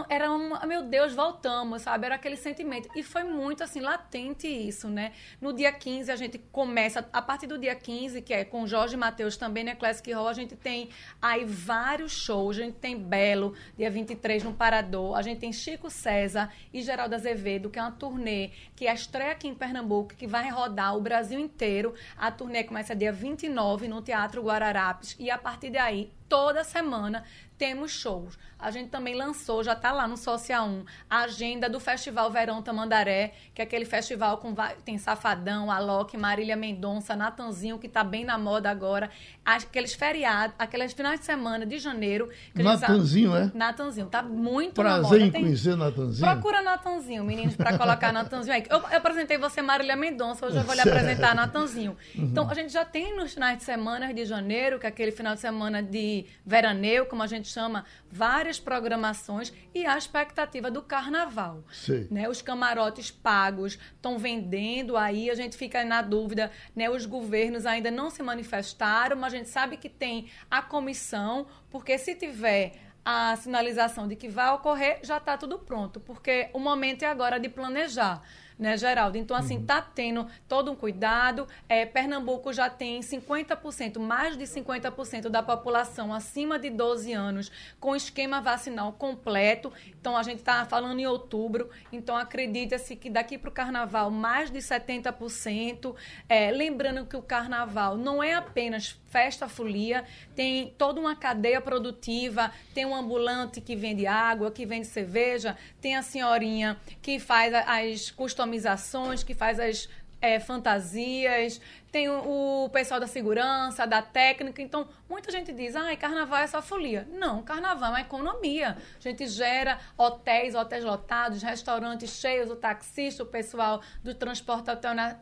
[0.08, 2.06] era um, meu Deus, voltamos, sabe?
[2.06, 2.88] Era aquele sentimento.
[2.96, 5.12] E foi muito, assim, latente isso, né?
[5.40, 8.96] No dia 15, a gente começa, a partir do dia 15, que é com Jorge
[8.96, 10.88] Matheus também na Classic Hall, a gente tem
[11.22, 12.58] aí vários shows.
[12.58, 15.16] A gente tem Belo, dia 23, no Parador.
[15.16, 18.94] A gente tem Chico César e Geraldo Azevedo, que é uma turnê que é a
[18.94, 21.94] estreia aqui em Pernambuco, que vai rodar o Brasil inteiro.
[22.16, 25.14] A turnê começa dia 29 no Teatro Guararapes.
[25.18, 27.24] E a partir daí, toda semana
[27.58, 28.38] temos shows.
[28.58, 32.60] A gente também lançou, já está lá no Social 1, a agenda do Festival Verão
[32.60, 34.52] Tamandaré, que é aquele festival com
[34.84, 39.10] tem Safadão, Alok, Marília Mendonça, Natanzinho, que está bem na moda agora.
[39.44, 42.28] Aqueles feriados, aqueles finais de semana de janeiro.
[42.52, 43.48] Natanzinho, é?
[43.54, 45.38] Natanzinho, tá muito Prazer na moda.
[45.38, 46.28] em conhecer Natanzinho.
[46.28, 48.64] Procura Natanzinho, meninos, para colocar Natanzinho aí.
[48.68, 51.96] Eu, eu, apresentei você, Marília Mendonça, hoje eu vou lhe apresentar Natanzinho.
[52.16, 52.24] Uhum.
[52.24, 55.34] Então, a gente já tem nos finais de semana de janeiro, que é aquele final
[55.34, 61.64] de semana de veraneu, como a gente chama várias programações e a expectativa do carnaval.
[61.72, 62.06] Sim.
[62.10, 62.28] Né?
[62.28, 66.88] Os camarotes pagos estão vendendo, aí a gente fica na dúvida, né?
[66.88, 71.98] os governos ainda não se manifestaram, mas a gente sabe que tem a comissão, porque
[71.98, 77.04] se tiver a sinalização de que vai ocorrer, já está tudo pronto, porque o momento
[77.04, 78.22] é agora de planejar
[78.58, 79.16] né, Geraldo?
[79.16, 79.84] Então, assim, está uhum.
[79.94, 81.46] tendo todo um cuidado.
[81.68, 87.94] É, Pernambuco já tem 50%, mais de 50% da população acima de 12 anos com
[87.94, 89.72] esquema vacinal completo.
[90.00, 91.70] Então, a gente está falando em outubro.
[91.92, 95.94] Então, acredita-se que daqui para o carnaval, mais de 70%.
[96.28, 100.04] É, lembrando que o carnaval não é apenas festa folia,
[100.34, 105.96] tem toda uma cadeia produtiva, tem um ambulante que vende água, que vende cerveja, tem
[105.96, 108.10] a senhorinha que faz as
[108.48, 109.88] customizações, que faz as
[110.20, 111.60] é, fantasias,
[111.92, 114.60] tem o, o, pessoal da segurança, da técnica.
[114.60, 117.06] Então, muita gente diz, ah, carnaval é só folia.
[117.12, 118.76] Não, carnaval é uma economia.
[118.98, 124.70] A gente gera hotéis, hotéis lotados, restaurantes cheios, o taxista, o pessoal do transporte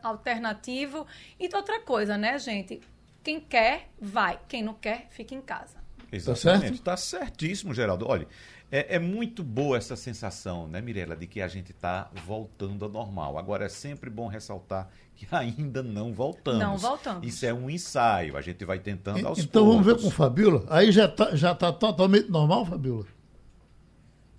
[0.01, 1.05] alternativo.
[1.39, 2.81] E outra coisa, né, gente?
[3.23, 4.39] Quem quer, vai.
[4.47, 5.77] Quem não quer, fica em casa.
[6.11, 6.75] Exatamente.
[6.75, 8.07] Está certíssimo, Geraldo.
[8.07, 8.27] Olha,
[8.71, 12.91] é, é, muito boa essa sensação, né, Mirella, de que a gente está voltando ao
[12.91, 13.37] normal.
[13.37, 16.59] Agora, é sempre bom ressaltar que ainda não voltamos.
[16.59, 17.27] Não voltamos.
[17.27, 18.35] Isso é um ensaio.
[18.35, 19.85] A gente vai tentando aos Então poucos.
[19.85, 20.65] vamos ver com Fabiola.
[20.69, 23.05] Aí já está já tá totalmente normal, Fabiola?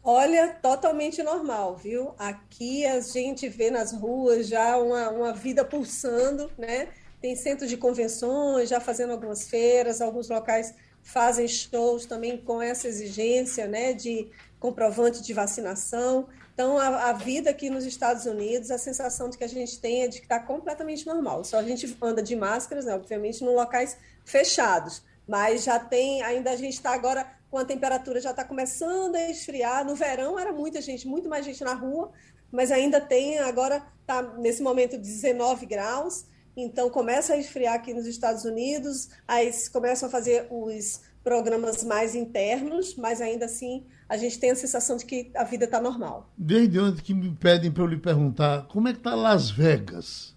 [0.03, 2.15] Olha, totalmente normal, viu?
[2.19, 6.89] Aqui a gente vê nas ruas já uma, uma vida pulsando, né?
[7.21, 10.75] tem centro de convenções, já fazendo algumas feiras, alguns locais
[11.09, 14.29] fazem shows também com essa exigência né, de
[14.61, 16.29] comprovante de vacinação.
[16.53, 20.03] Então, a, a, vida aqui nos Estados Unidos, a sensação de que a gente tem
[20.03, 21.45] é de que está completamente normal.
[21.45, 25.03] Só a gente anda de máscaras, né, obviamente, em locais fechados.
[25.27, 29.31] Mas já tem, ainda a gente está agora com a temperatura já está começando a
[29.31, 29.87] esfriar.
[29.87, 32.13] No verão era muita gente, muito mais gente na rua,
[32.53, 36.27] mas ainda tem, agora está nesse momento 19 graus.
[36.61, 42.17] Então, começa a esfriar aqui nos Estados Unidos, aí começam a fazer os programas mais
[42.17, 46.33] internos, mas ainda assim a gente tem a sensação de que a vida está normal.
[46.37, 50.35] Desde onde que me pedem para eu lhe perguntar, como é que está Las Vegas?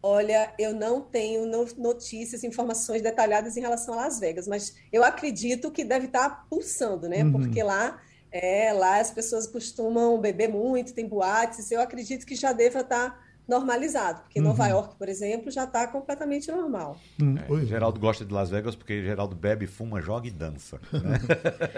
[0.00, 1.44] Olha, eu não tenho
[1.76, 6.46] notícias, informações detalhadas em relação a Las Vegas, mas eu acredito que deve estar tá
[6.48, 7.24] pulsando, né?
[7.24, 7.32] Uhum.
[7.32, 8.00] Porque lá
[8.32, 11.70] é, lá as pessoas costumam beber muito, tem boates.
[11.70, 14.46] Eu acredito que já deva estar normalizado, porque uhum.
[14.46, 16.96] Nova York, por exemplo, já está completamente normal.
[17.20, 20.80] Hum, é, Geraldo gosta de Las Vegas porque Geraldo bebe, fuma, joga e dança.
[20.92, 21.18] Né?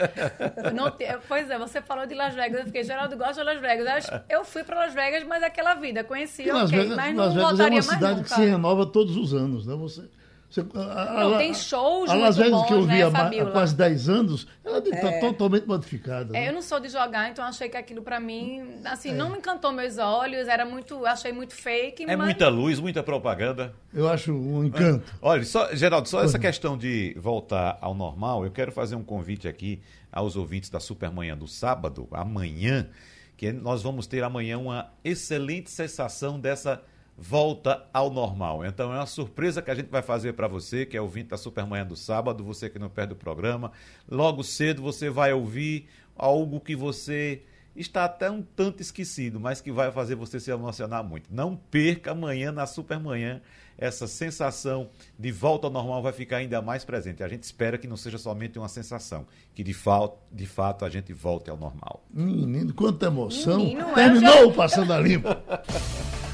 [0.75, 0.93] Não,
[1.27, 4.07] pois é, você falou de Las Vegas, eu fiquei, Geraldo gosta de Las Vegas.
[4.29, 7.25] Eu fui para Las Vegas, mas é aquela vida, conheci, Las ok, Vegas, mas não
[7.25, 9.75] Las Vegas é uma cidade que se renova todos os anos, né?
[9.75, 10.03] Você
[10.55, 13.49] você, a, não, a, tem shows a Las Vegas bons, que eu vi né, há,
[13.49, 15.19] há, quase 10 anos, ela está é.
[15.19, 16.33] totalmente modificada.
[16.33, 16.45] Né?
[16.45, 19.15] É, eu não sou de jogar, então achei que aquilo para mim, assim, é.
[19.15, 22.05] não me encantou meus olhos, era muito, achei muito fake.
[22.05, 22.27] É mas...
[22.27, 23.75] muita luz, muita propaganda.
[23.93, 25.05] Eu acho um encanto.
[25.21, 29.49] Olha, só, Geraldo, só essa questão de voltar ao normal, eu quero fazer um convite
[29.49, 29.83] aqui
[30.13, 32.89] aos ouvintes da Supermanhã do sábado, amanhã,
[33.37, 36.81] que nós vamos ter amanhã uma excelente sensação dessa
[37.17, 38.65] volta ao normal.
[38.65, 41.37] Então é uma surpresa que a gente vai fazer para você, que é ouvinte da
[41.37, 43.73] Supermanhã do sábado, você que não perde o programa.
[44.09, 47.43] Logo cedo você vai ouvir algo que você
[47.77, 51.29] está até um tanto esquecido, mas que vai fazer você se emocionar muito.
[51.33, 53.41] Não perca amanhã na Supermanhã
[53.77, 54.89] essa sensação
[55.19, 57.23] de volta ao normal vai ficar ainda mais presente.
[57.23, 60.91] A gente espera que não seja somente uma sensação, que de, fato, de fato a
[60.91, 62.05] gente volte ao normal.
[62.11, 63.59] Menino, quanta emoção.
[63.59, 65.29] Menino, Terminou o Passando a Limpo.